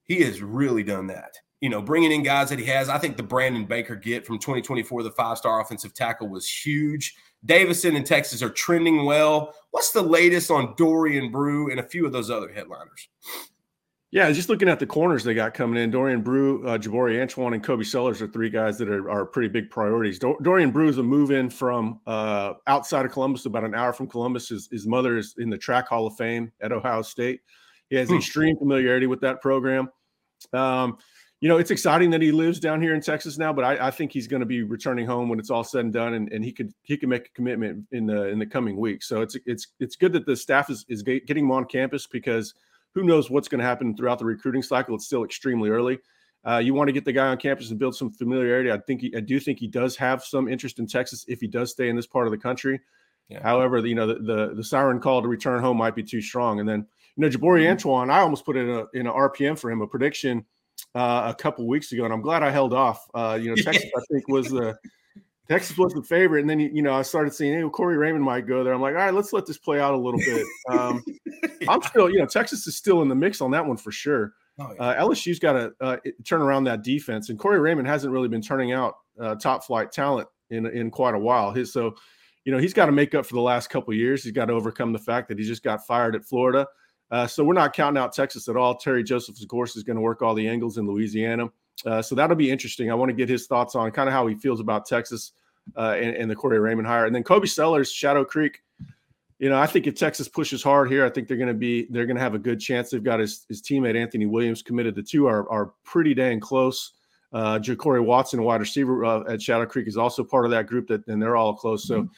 He 0.05 0.23
has 0.23 0.41
really 0.41 0.83
done 0.83 1.09
that. 1.09 1.35
You 1.61 1.69
know, 1.69 1.83
bringing 1.83 2.13
in 2.13 2.23
guys 2.23 2.51
that 2.51 2.59
he 2.59 2.65
has. 2.67 2.89
I 2.89 2.99
think 2.99 3.17
the 3.17 3.23
Brandon 3.23 3.65
Baker 3.65 3.97
get 3.97 4.27
from 4.27 4.39
2024, 4.39 5.03
the 5.03 5.11
five 5.11 5.37
star 5.37 5.61
offensive 5.61 5.95
tackle, 5.95 6.29
was 6.29 6.49
huge. 6.49 7.15
Davison 7.45 7.97
and 7.97 8.07
Texas 8.07 8.43
are 8.43 8.51
trending 8.51 9.05
well. 9.05 9.55
What's 9.71 9.91
the 9.91 10.03
latest 10.03 10.51
on 10.51 10.75
Dorian 10.77 11.31
Brew 11.31 11.71
and 11.71 11.81
a 11.81 11.83
few 11.83 12.07
of 12.07 12.13
those 12.13 12.31
other 12.31 12.53
headliners? 12.53 13.09
Yeah, 14.17 14.33
just 14.33 14.49
looking 14.49 14.71
at 14.71 14.79
the 14.79 14.87
corners 14.87 15.25
they 15.25 15.35
got 15.35 15.53
coming 15.53 15.83
in, 15.83 15.91
Dorian 15.91 16.23
Brew, 16.23 16.67
uh, 16.67 16.79
Jaboree 16.79 17.21
Antoine, 17.21 17.53
and 17.53 17.63
Kobe 17.63 17.85
Sellers 17.85 18.23
are 18.23 18.27
three 18.27 18.49
guys 18.49 18.79
that 18.79 18.89
are, 18.89 19.11
are 19.11 19.27
pretty 19.27 19.49
big 19.49 19.69
priorities. 19.69 20.19
Dorian 20.19 20.71
Brew 20.71 20.89
is 20.89 20.97
a 20.97 21.03
move 21.03 21.31
in 21.31 21.51
from 21.51 22.01
uh, 22.07 22.55
outside 22.67 23.05
of 23.05 23.13
Columbus, 23.13 23.45
about 23.45 23.65
an 23.65 23.75
hour 23.75 23.93
from 23.93 24.07
Columbus. 24.07 24.49
His, 24.49 24.71
his 24.73 24.87
mother 24.87 25.19
is 25.19 25.35
in 25.37 25.51
the 25.51 25.59
Track 25.59 25.89
Hall 25.89 26.07
of 26.07 26.17
Fame 26.17 26.51
at 26.63 26.73
Ohio 26.73 27.03
State. 27.03 27.43
He 27.91 27.97
has 27.97 28.09
hmm. 28.09 28.15
extreme 28.15 28.57
familiarity 28.57 29.07
with 29.07 29.21
that 29.21 29.43
program. 29.43 29.91
Um, 30.55 30.97
you 31.43 31.51
know, 31.51 31.59
it's 31.59 31.71
exciting 31.71 32.09
that 32.13 32.23
he 32.23 32.33
lives 32.33 32.59
down 32.59 32.81
here 32.81 32.95
in 32.95 33.03
Texas 33.03 33.37
now, 33.37 33.53
but 33.53 33.67
I, 33.67 33.89
I 33.89 33.91
think 33.91 34.13
he's 34.13 34.29
going 34.29 34.41
to 34.41 34.47
be 34.47 34.63
returning 34.63 35.05
home 35.05 35.29
when 35.29 35.39
it's 35.39 35.51
all 35.51 35.63
said 35.63 35.85
and 35.85 35.93
done, 35.93 36.15
and, 36.15 36.33
and 36.33 36.43
he 36.43 36.53
could 36.53 36.73
he 36.85 36.97
can 36.97 37.11
make 37.11 37.27
a 37.27 37.31
commitment 37.35 37.85
in 37.93 38.07
the 38.07 38.29
in 38.29 38.39
the 38.39 38.47
coming 38.47 38.79
weeks. 38.79 39.11
So 39.11 39.21
it's 39.21 39.37
it's 39.45 39.67
it's 39.79 39.95
good 39.95 40.15
that 40.15 40.25
the 40.25 40.37
staff 40.37 40.71
is 40.71 40.87
is 40.89 41.03
getting 41.03 41.45
him 41.45 41.51
on 41.51 41.67
campus 41.67 42.07
because– 42.07 42.55
who 42.97 43.05
knows 43.05 43.29
what's 43.29 43.47
going 43.47 43.61
to 43.61 43.65
happen 43.65 43.95
throughout 43.95 44.19
the 44.19 44.25
recruiting 44.25 44.63
cycle? 44.63 44.95
It's 44.95 45.05
still 45.05 45.23
extremely 45.23 45.69
early. 45.69 45.99
Uh, 46.49 46.57
you 46.59 46.73
want 46.73 46.89
to 46.89 46.93
get 46.93 47.05
the 47.05 47.13
guy 47.13 47.27
on 47.27 47.37
campus 47.37 47.69
and 47.69 47.79
build 47.79 47.95
some 47.95 48.11
familiarity. 48.11 48.73
I 48.73 48.79
think 48.79 49.03
he, 49.03 49.15
I 49.15 49.21
do 49.21 49.39
think 49.39 49.59
he 49.59 49.69
does 49.69 49.97
have 49.97 50.25
some 50.25 50.49
interest 50.49 50.79
in 50.79 50.87
Texas 50.87 51.27
if 51.29 51.39
he 51.39 51.47
does 51.47 51.73
stay 51.73 51.91
in 51.91 51.97
this 51.97 52.07
part 52.07 52.27
of 52.27 52.31
the 52.31 52.39
country. 52.39 52.81
Yeah. 53.29 53.43
However, 53.43 53.85
you 53.87 53.95
know 53.95 54.07
the, 54.07 54.15
the, 54.15 54.55
the 54.55 54.65
siren 54.65 54.99
call 54.99 55.21
to 55.21 55.29
return 55.29 55.61
home 55.61 55.77
might 55.77 55.95
be 55.95 56.03
too 56.03 56.23
strong. 56.23 56.59
And 56.59 56.69
then 56.69 56.87
you 57.17 57.23
know 57.23 57.29
Jaboree 57.29 57.63
mm-hmm. 57.63 57.73
Antoine, 57.73 58.11
I 58.11 58.21
almost 58.21 58.47
put 58.47 58.57
in 58.57 58.71
a 58.71 58.87
in 58.95 59.07
an 59.07 59.13
RPM 59.13 59.59
for 59.59 59.71
him 59.71 59.83
a 59.83 59.87
prediction 59.87 60.47
uh, 60.95 61.25
a 61.27 61.35
couple 61.35 61.67
weeks 61.67 61.93
ago, 61.93 62.05
and 62.05 62.15
I'm 62.15 62.23
glad 62.23 62.43
I 62.43 62.51
held 62.51 62.73
off. 62.73 63.07
Uh, 63.13 63.39
you 63.39 63.51
know 63.51 63.57
Texas, 63.63 63.91
I 63.95 64.01
think 64.11 64.27
was 64.29 64.49
the 64.49 64.79
Texas 65.49 65.79
was 65.79 65.93
the 65.93 66.03
favorite, 66.03 66.41
and 66.41 66.51
then 66.51 66.59
you 66.59 66.83
know 66.83 66.93
I 66.93 67.03
started 67.03 67.33
seeing, 67.33 67.53
hey, 67.53 67.69
Corey 67.69 67.97
Raymond 67.97 68.25
might 68.25 68.47
go 68.47 68.65
there. 68.65 68.75
I'm 68.75 68.81
like, 68.81 68.95
all 68.95 69.01
right, 69.01 69.15
let's 69.15 69.33
let 69.33 69.47
this 69.47 69.59
play 69.59 69.81
out 69.81 69.95
a 69.95 69.97
little 69.97 70.19
bit. 70.19 70.45
Um, 70.71 71.05
yeah. 71.07 71.51
I'm 71.69 71.83
still, 71.83 72.11
you 72.11 72.19
know, 72.19 72.27
Texas 72.27 72.67
is 72.67 72.77
still 72.77 73.03
in 73.03 73.09
the 73.09 73.15
mix 73.15 73.41
on 73.41 73.51
that 73.53 73.65
one 73.65 73.77
for 73.77 73.93
sure. 73.93 74.35
Oh, 74.59 74.73
yeah. 74.75 74.83
uh, 74.83 75.05
LSU's 75.09 75.39
got 75.39 75.53
to 75.53 75.73
uh, 75.81 75.97
turn 76.25 76.41
around 76.41 76.65
that 76.65 76.83
defense, 76.83 77.29
and 77.29 77.39
Corey 77.39 77.61
Raymond 77.61 77.87
hasn't 77.87 78.13
really 78.13 78.29
been 78.29 78.43
turning 78.43 78.73
out 78.73 78.97
uh, 79.21 79.37
top 79.37 79.65
flight 79.65 79.93
talent 79.93 80.29
in 80.51 80.67
in 80.67 80.91
quite 80.91 81.15
a 81.15 81.19
while. 81.19 81.53
His 81.53 81.73
so, 81.73 81.95
you 82.45 82.53
know, 82.53 82.59
he's 82.59 82.75
got 82.75 82.87
to 82.87 82.93
make 82.93 83.15
up 83.15 83.25
for 83.25 83.35
the 83.35 83.41
last 83.41 83.71
couple 83.71 83.95
years. 83.95 84.25
He's 84.25 84.33
got 84.33 84.47
to 84.47 84.53
overcome 84.53 84.93
the 84.93 84.99
fact 84.99 85.29
that 85.29 85.39
he 85.39 85.45
just 85.45 85.63
got 85.63 85.87
fired 85.87 86.17
at 86.17 86.25
Florida. 86.25 86.67
Uh, 87.11 87.27
so 87.27 87.45
we're 87.45 87.55
not 87.55 87.73
counting 87.73 88.03
out 88.03 88.13
Texas 88.13 88.49
at 88.49 88.57
all. 88.57 88.77
Terry 88.77 89.05
Joseph, 89.05 89.41
of 89.41 89.49
course, 89.49 89.77
is 89.77 89.85
going 89.85 89.95
to 89.97 90.01
work 90.03 90.23
all 90.23 90.35
the 90.35 90.49
angles 90.49 90.77
in 90.77 90.87
Louisiana. 90.89 91.49
Uh, 91.85 92.01
so 92.01 92.15
that'll 92.15 92.37
be 92.37 92.51
interesting. 92.51 92.91
I 92.91 92.95
want 92.95 93.11
to 93.11 93.15
get 93.15 93.29
his 93.29 93.47
thoughts 93.47 93.75
on 93.75 93.91
kind 93.91 94.09
of 94.09 94.13
how 94.13 94.27
he 94.27 94.35
feels 94.35 94.61
about 94.61 94.87
Texas 94.87 95.33
uh, 95.77 95.97
and, 95.99 96.17
and, 96.17 96.31
the 96.31 96.35
Corey 96.35 96.59
Raymond 96.59 96.87
hire, 96.87 97.07
and 97.07 97.15
then 97.15 97.23
Kobe 97.23 97.47
Sellers, 97.47 97.93
Shadow 97.93 98.25
Creek. 98.25 98.63
You 99.39 99.51
know, 99.51 99.59
I 99.59 99.67
think 99.67 99.87
if 99.87 99.95
Texas 99.95 100.29
pushes 100.29 100.63
hard 100.63 100.91
here, 100.91 101.05
I 101.05 101.11
think 101.11 101.29
they're 101.29 101.37
going 101.37 101.49
to 101.49 101.55
be 101.55 101.87
they're 101.91 102.07
going 102.07 102.17
to 102.17 102.23
have 102.23 102.35
a 102.35 102.39
good 102.39 102.61
chance. 102.61 102.91
They've 102.91 103.03
got 103.03 103.21
his, 103.21 103.45
his 103.49 103.61
teammate 103.61 104.01
Anthony 104.01 104.25
Williams 104.25 104.63
committed. 104.63 104.95
The 104.95 105.03
two 105.03 105.27
are 105.27 105.51
are 105.51 105.73
pretty 105.85 106.15
dang 106.15 106.41
close. 106.41 106.93
Uh, 107.33 107.59
JaCorey 107.59 108.03
Watson, 108.03 108.43
wide 108.43 108.61
receiver 108.61 109.05
uh, 109.05 109.25
at 109.29 109.43
Shadow 109.43 109.67
Creek, 109.67 109.89
is 109.89 109.99
also 109.99 110.25
part 110.25 110.47
of 110.47 110.51
that 110.53 110.67
group. 110.67 110.87
That 110.89 111.07
and 111.09 111.21
they're 111.21 111.37
all 111.37 111.55
close. 111.55 111.87
So 111.87 112.09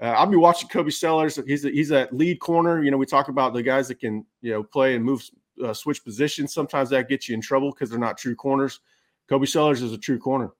uh, 0.00 0.06
I'll 0.06 0.26
be 0.26 0.36
watching 0.36 0.68
Kobe 0.68 0.90
Sellers. 0.90 1.38
He's 1.46 1.64
a, 1.64 1.70
he's 1.70 1.90
that 1.90 2.12
lead 2.12 2.40
corner. 2.40 2.82
You 2.82 2.90
know, 2.90 2.96
we 2.96 3.06
talk 3.06 3.28
about 3.28 3.52
the 3.52 3.62
guys 3.62 3.86
that 3.88 4.00
can 4.00 4.26
you 4.40 4.52
know 4.52 4.64
play 4.64 4.96
and 4.96 5.04
move, 5.04 5.22
uh, 5.62 5.74
switch 5.74 6.02
positions. 6.02 6.52
Sometimes 6.52 6.90
that 6.90 7.08
gets 7.08 7.28
you 7.28 7.34
in 7.34 7.40
trouble 7.40 7.70
because 7.70 7.90
they're 7.90 7.98
not 7.98 8.18
true 8.18 8.34
corners. 8.34 8.80
Kobe 9.28 9.46
Sellers 9.46 9.82
is 9.82 9.92
a 9.92 9.98
true 9.98 10.18
corner. 10.18 10.52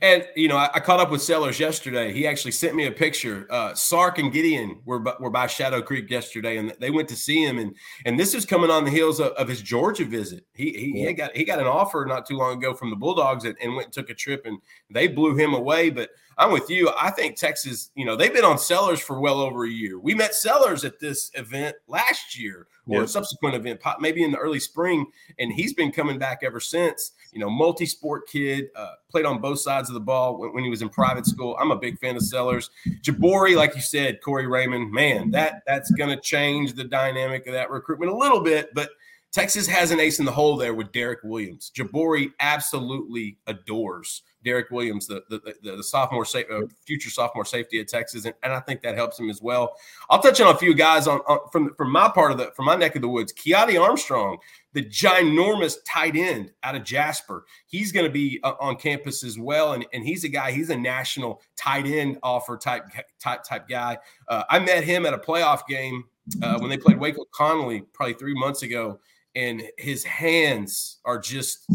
And 0.00 0.26
you 0.34 0.48
know, 0.48 0.56
I, 0.56 0.70
I, 0.74 0.80
caught 0.80 1.00
up 1.00 1.10
with 1.10 1.22
Sellers 1.22 1.60
yesterday. 1.60 2.12
He 2.12 2.26
actually 2.26 2.50
sent 2.50 2.74
me 2.74 2.86
a 2.86 2.92
picture. 2.92 3.46
Uh, 3.48 3.74
Sark 3.74 4.18
and 4.18 4.32
Gideon 4.32 4.80
were 4.84 5.00
were 5.20 5.30
by 5.30 5.46
Shadow 5.46 5.80
Creek 5.80 6.10
yesterday, 6.10 6.56
and 6.56 6.74
they 6.80 6.90
went 6.90 7.08
to 7.10 7.16
see 7.16 7.44
him. 7.44 7.58
and 7.58 7.74
And 8.04 8.18
this 8.18 8.34
is 8.34 8.44
coming 8.44 8.70
on 8.70 8.84
the 8.84 8.90
heels 8.90 9.20
of, 9.20 9.28
of 9.32 9.48
his 9.48 9.62
Georgia 9.62 10.04
visit. 10.04 10.44
He 10.52 10.72
he, 10.72 10.92
yeah. 10.96 11.08
he, 11.08 11.14
got 11.14 11.36
he 11.36 11.44
got 11.44 11.60
an 11.60 11.66
offer 11.66 12.04
not 12.06 12.26
too 12.26 12.36
long 12.36 12.58
ago 12.58 12.74
from 12.74 12.90
the 12.90 12.96
Bulldogs, 12.96 13.44
and, 13.44 13.56
and, 13.62 13.74
went 13.74 13.86
and 13.86 13.92
took 13.92 14.10
a 14.10 14.14
trip, 14.14 14.46
and 14.46 14.58
they 14.90 15.06
blew 15.06 15.36
him 15.36 15.54
away. 15.54 15.90
But 15.90 16.10
I'm 16.38 16.52
with 16.52 16.68
you. 16.68 16.90
I 16.98 17.10
think 17.10 17.36
Texas, 17.36 17.90
you 17.94 18.04
know, 18.04 18.16
they've 18.16 18.34
been 18.34 18.44
on 18.44 18.58
Sellers 18.58 19.00
for 19.00 19.20
well 19.20 19.40
over 19.40 19.64
a 19.64 19.70
year. 19.70 19.98
We 19.98 20.14
met 20.14 20.34
Sellers 20.34 20.84
at 20.84 20.98
this 20.98 21.30
event 21.34 21.76
last 21.86 22.38
year 22.38 22.66
or 22.88 22.98
yeah. 22.98 23.04
a 23.04 23.08
subsequent 23.08 23.54
event, 23.54 23.80
maybe 24.00 24.24
in 24.24 24.32
the 24.32 24.38
early 24.38 24.58
spring, 24.58 25.06
and 25.38 25.52
he's 25.52 25.72
been 25.72 25.92
coming 25.92 26.18
back 26.18 26.40
ever 26.42 26.58
since. 26.58 27.12
You 27.32 27.40
know, 27.40 27.50
multi-sport 27.50 28.28
kid, 28.28 28.66
uh, 28.76 28.92
played 29.10 29.24
on 29.24 29.40
both 29.40 29.60
sides 29.60 29.88
of 29.88 29.94
the 29.94 30.00
ball 30.00 30.38
when, 30.38 30.52
when, 30.52 30.64
he 30.64 30.70
was 30.70 30.82
in 30.82 30.88
private 30.88 31.26
school. 31.26 31.56
I'm 31.60 31.70
a 31.70 31.76
big 31.76 31.98
fan 31.98 32.16
of 32.16 32.22
Sellers. 32.22 32.70
Jaboree, 33.02 33.56
like 33.56 33.74
you 33.74 33.80
said, 33.80 34.20
Corey 34.20 34.46
Raymond, 34.46 34.92
man, 34.92 35.30
that 35.30 35.62
that's 35.66 35.90
going 35.92 36.10
to 36.10 36.20
change 36.20 36.74
the 36.74 36.84
dynamic 36.84 37.46
of 37.46 37.54
that 37.54 37.70
recruitment 37.70 38.12
a 38.12 38.16
little 38.16 38.40
bit, 38.40 38.72
but. 38.74 38.90
Texas 39.32 39.66
has 39.66 39.90
an 39.90 40.00
ace 40.00 40.18
in 40.18 40.24
the 40.24 40.32
hole 40.32 40.56
there 40.56 40.74
with 40.74 40.92
Derek 40.92 41.20
Williams. 41.24 41.72
Jaboree 41.74 42.32
absolutely 42.38 43.38
adores 43.46 44.22
Derek 44.44 44.70
Williams, 44.70 45.06
the 45.06 45.22
the, 45.28 45.54
the, 45.62 45.76
the 45.76 45.84
sophomore, 45.84 46.24
uh, 46.24 46.60
future 46.84 47.10
sophomore 47.10 47.44
safety 47.44 47.80
at 47.80 47.88
Texas, 47.88 48.24
and, 48.24 48.34
and, 48.42 48.52
I 48.52 48.60
think 48.60 48.82
that 48.82 48.96
helps 48.96 49.18
him 49.18 49.30
as 49.30 49.40
well. 49.40 49.76
I'll 50.10 50.20
touch 50.20 50.40
on 50.40 50.54
a 50.54 50.58
few 50.58 50.74
guys 50.74 51.06
on, 51.06 51.20
on 51.20 51.38
from 51.50 51.74
from 51.74 51.92
my 51.92 52.08
part 52.08 52.32
of 52.32 52.38
the 52.38 52.50
from 52.56 52.66
my 52.66 52.74
neck 52.74 52.96
of 52.96 53.02
the 53.02 53.08
woods. 53.08 53.32
Kiadi 53.32 53.80
Armstrong, 53.80 54.38
the 54.72 54.84
ginormous 54.84 55.76
tight 55.86 56.16
end 56.16 56.52
out 56.62 56.74
of 56.74 56.84
Jasper, 56.84 57.44
he's 57.66 57.92
going 57.92 58.06
to 58.06 58.12
be 58.12 58.40
uh, 58.42 58.54
on 58.60 58.76
campus 58.76 59.22
as 59.24 59.38
well, 59.38 59.72
and, 59.74 59.86
and 59.92 60.04
he's 60.04 60.24
a 60.24 60.28
guy. 60.28 60.52
He's 60.52 60.70
a 60.70 60.76
national 60.76 61.40
tight 61.56 61.86
end 61.86 62.18
offer 62.22 62.56
type 62.56 62.84
type 63.20 63.44
type 63.44 63.68
guy. 63.68 63.98
Uh, 64.28 64.44
I 64.50 64.58
met 64.58 64.84
him 64.84 65.06
at 65.06 65.14
a 65.14 65.18
playoff 65.18 65.66
game 65.66 66.04
uh, 66.42 66.58
when 66.58 66.70
they 66.70 66.78
played 66.78 66.98
Waco 66.98 67.24
Connally 67.34 67.84
probably 67.92 68.14
three 68.14 68.34
months 68.34 68.62
ago, 68.62 69.00
and 69.34 69.62
his 69.78 70.04
hands 70.04 70.98
are 71.04 71.18
just 71.18 71.66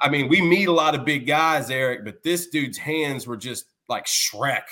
I 0.00 0.08
mean, 0.10 0.28
we 0.28 0.40
meet 0.40 0.68
a 0.68 0.72
lot 0.72 0.94
of 0.94 1.04
big 1.04 1.26
guys, 1.26 1.70
Eric, 1.70 2.04
but 2.04 2.22
this 2.22 2.48
dude's 2.48 2.76
hands 2.76 3.26
were 3.26 3.36
just 3.36 3.64
like 3.88 4.06
Shrek. 4.06 4.64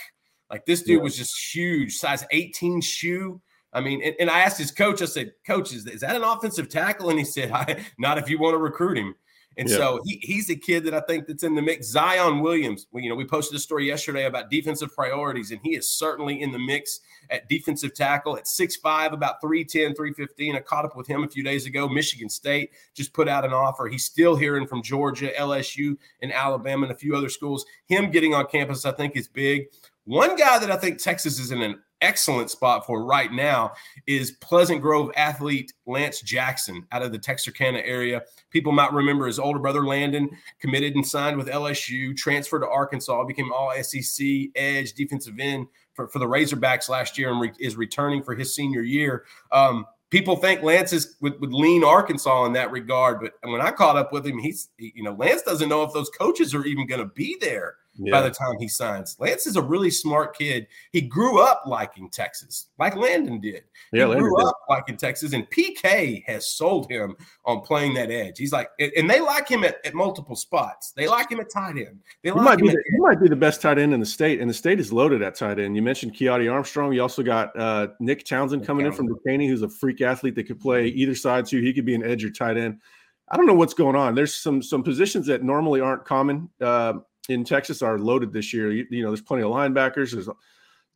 Like 0.50 0.66
this 0.66 0.82
dude 0.82 0.98
yeah. 0.98 1.02
was 1.02 1.16
just 1.16 1.54
huge, 1.54 1.96
size 1.96 2.24
18 2.30 2.80
shoe. 2.80 3.40
I 3.72 3.80
mean, 3.80 4.02
and, 4.04 4.14
and, 4.20 4.30
I 4.30 4.40
asked 4.40 4.58
his 4.58 4.70
coach, 4.70 5.02
I 5.02 5.06
said, 5.06 5.32
Coach, 5.46 5.72
is, 5.72 5.86
is 5.86 6.02
that 6.02 6.14
an 6.14 6.22
offensive 6.22 6.68
tackle? 6.68 7.10
And 7.10 7.18
he 7.18 7.24
said, 7.24 7.50
Not 7.98 8.18
if 8.18 8.30
you 8.30 8.38
want 8.38 8.54
to 8.54 8.58
recruit 8.58 8.98
him. 8.98 9.14
And 9.56 9.68
yeah. 9.68 9.76
so 9.76 10.00
he, 10.04 10.18
he's 10.22 10.50
a 10.50 10.56
kid 10.56 10.84
that 10.84 10.94
I 10.94 11.00
think 11.00 11.26
that's 11.26 11.42
in 11.42 11.54
the 11.54 11.62
mix. 11.62 11.86
Zion 11.86 12.40
Williams, 12.40 12.86
you 12.94 13.08
know, 13.08 13.14
we 13.14 13.24
posted 13.24 13.56
a 13.56 13.60
story 13.60 13.86
yesterday 13.86 14.26
about 14.26 14.50
defensive 14.50 14.94
priorities, 14.94 15.50
and 15.50 15.60
he 15.62 15.76
is 15.76 15.88
certainly 15.88 16.42
in 16.42 16.52
the 16.52 16.58
mix 16.58 17.00
at 17.30 17.48
defensive 17.48 17.94
tackle 17.94 18.36
at 18.36 18.44
6'5, 18.44 19.12
about 19.12 19.40
310, 19.40 19.94
315. 19.94 20.56
I 20.56 20.60
caught 20.60 20.84
up 20.84 20.96
with 20.96 21.06
him 21.06 21.24
a 21.24 21.28
few 21.28 21.42
days 21.42 21.66
ago. 21.66 21.88
Michigan 21.88 22.28
State 22.28 22.70
just 22.94 23.12
put 23.12 23.28
out 23.28 23.44
an 23.44 23.52
offer. 23.52 23.86
He's 23.86 24.04
still 24.04 24.36
hearing 24.36 24.66
from 24.66 24.82
Georgia, 24.82 25.30
LSU, 25.38 25.96
and 26.22 26.32
Alabama, 26.32 26.84
and 26.84 26.92
a 26.92 26.98
few 26.98 27.16
other 27.16 27.28
schools. 27.28 27.64
Him 27.86 28.10
getting 28.10 28.34
on 28.34 28.46
campus, 28.46 28.84
I 28.84 28.92
think, 28.92 29.16
is 29.16 29.28
big. 29.28 29.68
One 30.04 30.36
guy 30.36 30.58
that 30.58 30.70
I 30.70 30.76
think 30.76 30.98
Texas 30.98 31.38
is 31.38 31.50
in 31.50 31.62
an 31.62 31.80
excellent 32.04 32.50
spot 32.50 32.86
for 32.86 33.02
right 33.04 33.32
now 33.32 33.72
is 34.06 34.32
Pleasant 34.32 34.82
Grove 34.82 35.10
athlete 35.16 35.72
Lance 35.86 36.20
Jackson 36.20 36.86
out 36.92 37.02
of 37.02 37.12
the 37.12 37.18
Texarkana 37.18 37.78
area. 37.78 38.22
People 38.50 38.72
might 38.72 38.92
remember 38.92 39.26
his 39.26 39.38
older 39.38 39.58
brother 39.58 39.84
Landon 39.84 40.28
committed 40.60 40.94
and 40.94 41.06
signed 41.06 41.38
with 41.38 41.48
LSU, 41.48 42.14
transferred 42.16 42.60
to 42.60 42.68
Arkansas, 42.68 43.24
became 43.24 43.52
all 43.52 43.72
SEC 43.82 44.26
edge 44.54 44.92
defensive 44.92 45.40
end 45.40 45.66
for, 45.94 46.06
for 46.08 46.18
the 46.18 46.26
Razorbacks 46.26 46.88
last 46.88 47.16
year 47.16 47.30
and 47.30 47.40
re- 47.40 47.52
is 47.58 47.76
returning 47.76 48.22
for 48.22 48.34
his 48.34 48.54
senior 48.54 48.82
year. 48.82 49.24
Um, 49.50 49.86
people 50.10 50.36
think 50.36 50.62
Lance 50.62 50.92
is 50.92 51.16
would, 51.22 51.40
would, 51.40 51.54
lean 51.54 51.84
Arkansas 51.84 52.44
in 52.44 52.52
that 52.52 52.70
regard, 52.70 53.20
but 53.20 53.32
when 53.50 53.62
I 53.62 53.70
caught 53.70 53.96
up 53.96 54.12
with 54.12 54.26
him, 54.26 54.38
he's 54.38 54.68
you 54.76 55.02
know 55.02 55.12
Lance 55.12 55.42
doesn't 55.42 55.70
know 55.70 55.82
if 55.82 55.92
those 55.94 56.10
coaches 56.10 56.54
are 56.54 56.64
even 56.64 56.86
going 56.86 57.00
to 57.00 57.12
be 57.14 57.38
there 57.40 57.76
yeah. 57.96 58.12
by 58.12 58.22
the 58.22 58.30
time 58.30 58.56
he 58.58 58.68
signs. 58.68 59.16
Lance 59.18 59.46
is 59.46 59.56
a 59.56 59.62
really 59.62 59.90
smart 59.90 60.36
kid. 60.36 60.66
He 60.92 61.00
grew 61.00 61.40
up 61.40 61.62
liking 61.66 62.10
Texas, 62.10 62.68
like 62.78 62.96
Landon 62.96 63.40
did. 63.40 63.64
Yeah, 63.92 64.04
he 64.04 64.04
Landon 64.06 64.22
grew 64.22 64.36
did. 64.38 64.46
up 64.46 64.58
liking 64.68 64.96
Texas, 64.96 65.32
and 65.32 65.48
PK 65.50 66.24
has 66.26 66.46
sold 66.46 66.90
him 66.90 67.16
on 67.44 67.60
playing 67.60 67.94
that 67.94 68.10
edge. 68.10 68.38
He's 68.38 68.52
like, 68.52 68.68
and 68.78 69.08
they 69.08 69.20
like 69.20 69.48
him 69.48 69.64
at, 69.64 69.76
at 69.84 69.94
multiple 69.94 70.36
spots. 70.36 70.92
They 70.92 71.06
like 71.06 71.30
him 71.30 71.40
at 71.40 71.50
tight 71.50 71.76
end. 71.76 72.00
They 72.22 72.30
like 72.30 72.40
he 72.40 72.44
might, 72.44 72.58
be 72.58 72.68
the, 72.68 72.82
he 72.90 72.98
might 72.98 73.20
be 73.20 73.28
the 73.28 73.36
best 73.36 73.62
tight 73.62 73.78
end 73.78 73.94
in 73.94 74.00
the 74.00 74.06
state, 74.06 74.40
and 74.40 74.48
the 74.48 74.54
state 74.54 74.80
is 74.80 74.92
loaded 74.92 75.22
at 75.22 75.34
tight 75.34 75.58
end. 75.58 75.76
You 75.76 75.82
mentioned 75.82 76.14
Kiadi 76.14 76.50
Armstrong. 76.50 76.92
You 76.92 77.02
also 77.02 77.22
got 77.22 77.58
uh, 77.58 77.88
Nick 78.00 78.24
Townsend 78.24 78.66
coming 78.66 78.84
Nick 78.84 78.92
in 78.92 78.96
from 78.96 79.08
Duquesne, 79.08 79.48
who's 79.48 79.62
a 79.62 79.68
freak 79.68 80.00
athlete 80.00 80.34
that 80.36 80.44
could 80.44 80.60
play 80.60 80.88
either 80.88 81.14
side 81.14 81.46
too. 81.46 81.60
He 81.60 81.72
could 81.72 81.84
be 81.84 81.94
an 81.94 82.04
edge 82.04 82.24
or 82.24 82.30
tight 82.30 82.56
end. 82.56 82.80
I 83.28 83.36
don't 83.36 83.46
know 83.46 83.54
what's 83.54 83.74
going 83.74 83.96
on. 83.96 84.14
There's 84.14 84.34
some 84.34 84.62
some 84.62 84.82
positions 84.82 85.26
that 85.26 85.42
normally 85.42 85.80
aren't 85.80 86.04
common. 86.04 86.50
Uh, 86.60 86.94
in 87.28 87.44
Texas 87.44 87.82
are 87.82 87.98
loaded 87.98 88.32
this 88.32 88.52
year. 88.52 88.70
You, 88.70 88.86
you, 88.90 89.02
know, 89.02 89.10
there's 89.10 89.22
plenty 89.22 89.42
of 89.42 89.50
linebackers. 89.50 90.12
There's 90.12 90.28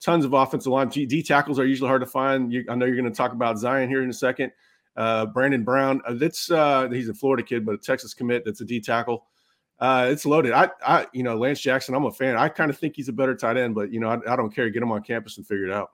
tons 0.01 0.25
of 0.25 0.33
offensive 0.33 0.73
line. 0.73 0.89
D 0.89 1.23
tackles 1.23 1.59
are 1.59 1.67
usually 1.67 1.89
hard 1.89 2.03
to 2.03 2.07
find. 2.07 2.53
You, 2.53 2.65
I 2.69 2.75
know 2.75 2.87
you're 2.87 2.97
going 2.97 3.11
to 3.11 3.17
talk 3.17 3.33
about 3.33 3.59
Zion 3.59 3.89
here 3.89 4.03
in 4.03 4.11
a 4.11 4.15
second. 4.15 4.53
Uh, 4.97 5.27
Brandon 5.27 5.63
Brown. 5.63 6.03
Uh, 6.07 6.15
that's 6.15 6.51
uh, 6.51 6.89
he's 6.89 7.09
a 7.09 7.15
Florida 7.15 7.43
kid, 7.43 7.65
but 7.65 7.75
a 7.75 7.79
Texas 7.79 8.15
commit. 8.15 8.45
That's 8.45 8.61
a 8.61 8.65
D 8.65 8.81
tackle. 8.81 9.27
Uh, 9.79 10.09
it's 10.11 10.27
loaded. 10.27 10.53
I, 10.53 10.71
I, 10.85 11.07
you 11.13 11.23
know, 11.23 11.37
Lance 11.37 11.61
Jackson. 11.61 11.95
I'm 11.95 12.05
a 12.05 12.11
fan. 12.11 12.37
I 12.37 12.49
kind 12.49 12.69
of 12.69 12.77
think 12.77 12.97
he's 12.97 13.09
a 13.09 13.13
better 13.13 13.37
tight 13.37 13.57
end, 13.57 13.77
but 13.77 13.93
you 13.93 14.01
know, 14.01 14.09
I, 14.09 14.33
I 14.33 14.37
don't 14.37 14.53
care. 14.53 14.69
Get 14.71 14.83
him 14.83 14.91
on 14.91 15.03
campus 15.03 15.39
and 15.39 15.47
figure 15.47 15.67
it 15.67 15.73
out. 15.73 15.93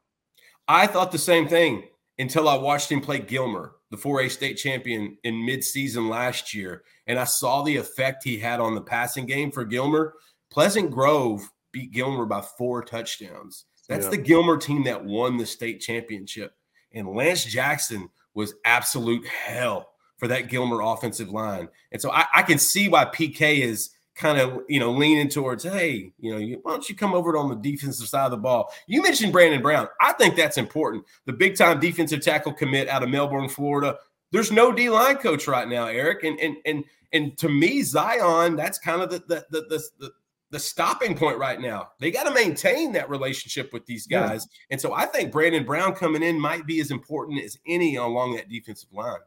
I 0.67 0.87
thought 0.87 1.13
the 1.13 1.19
same 1.19 1.49
thing 1.49 1.85
until 2.19 2.49
I 2.49 2.57
watched 2.57 2.91
him 2.91 3.01
play 3.01 3.19
Gilmer, 3.19 3.77
the 3.91 3.97
4A 3.97 4.31
state 4.31 4.55
champion 4.55 5.19
in 5.25 5.35
midseason 5.35 6.09
last 6.09 6.55
year, 6.55 6.85
and 7.07 7.19
I 7.19 7.25
saw 7.25 7.63
the 7.63 7.77
effect 7.77 8.25
he 8.25 8.39
had 8.39 8.61
on 8.61 8.75
the 8.75 8.81
passing 8.81 9.27
game 9.27 9.51
for 9.51 9.65
Gilmer. 9.65 10.15
Pleasant 10.51 10.91
Grove 10.91 11.49
beat 11.73 11.93
Gilmer 11.93 12.27
by 12.27 12.41
four 12.41 12.83
touchdowns. 12.83 13.65
That's 13.89 14.05
yeah. 14.05 14.11
the 14.11 14.17
Gilmer 14.19 14.57
team 14.57 14.85
that 14.85 15.05
won 15.05 15.37
the 15.37 15.47
state 15.47 15.81
championship. 15.81 16.55
And 16.93 17.09
Lance 17.09 17.45
Jackson 17.45 18.09
was 18.35 18.55
absolute 18.65 19.27
hell 19.27 19.91
for 20.17 20.29
that 20.29 20.49
Gilmer 20.49 20.81
offensive 20.81 21.31
line. 21.31 21.69
And 21.93 22.01
so 22.01 22.11
I, 22.11 22.27
I 22.35 22.43
can 22.43 22.59
see 22.59 22.89
why 22.89 23.05
PK 23.05 23.61
is 23.61 23.91
kind 24.15 24.39
of, 24.39 24.63
you 24.69 24.79
know, 24.79 24.93
leaning 24.93 25.29
towards, 25.29 25.65
hey, 25.65 26.13
you 26.19 26.33
know, 26.33 26.59
why 26.63 26.73
don't 26.73 26.89
you 26.89 26.95
come 26.95 27.15
over 27.15 27.37
on 27.37 27.49
the 27.49 27.57
defensive 27.57 28.09
side 28.09 28.27
of 28.27 28.31
the 28.31 28.37
ball? 28.37 28.73
You 28.87 29.03
mentioned 29.03 29.33
Brandon 29.33 29.61
Brown. 29.61 29.89
I 30.01 30.13
think 30.13 30.37
that's 30.37 30.57
important. 30.59 31.05
The 31.27 31.33
big 31.33 31.57
time 31.57 31.81
defensive 31.81 32.21
tackle 32.21 32.53
commit 32.53 32.89
out 32.89 33.03
of 33.03 33.09
Melbourne, 33.09 33.49
Florida, 33.49 33.99
There's 34.35 34.51
no 34.51 34.73
D 34.73 34.91
line 34.91 35.17
coach 35.19 35.47
right 35.47 35.69
now, 35.69 35.87
Eric, 35.87 36.25
and 36.25 36.41
and 36.41 36.57
and 36.67 36.85
and 37.13 37.39
to 37.39 37.49
me, 37.49 37.83
Zion, 37.83 38.57
that's 38.57 38.79
kind 38.81 39.01
of 39.01 39.09
the 39.09 39.21
the 39.29 39.47
the 39.51 39.61
the, 39.69 39.89
the, 40.01 40.11
the 40.51 40.59
stopping 40.59 41.17
point 41.17 41.39
right 41.39 41.61
now. 41.61 41.91
They 42.01 42.11
got 42.11 42.25
to 42.25 42.35
maintain 42.35 42.91
that 42.93 43.09
relationship 43.09 43.73
with 43.73 43.87
these 43.87 44.09
guys, 44.09 44.49
yeah. 44.51 44.73
and 44.73 44.81
so 44.81 44.93
I 44.93 45.07
think 45.07 45.31
Brandon 45.31 45.65
Brown 45.65 45.95
coming 45.95 46.25
in 46.25 46.41
might 46.41 46.67
be 46.67 46.81
as 46.81 46.91
important 46.91 47.45
as 47.45 47.59
any 47.67 47.95
along 47.95 48.35
that 48.35 48.49
defensive 48.49 48.93
line. 48.93 49.21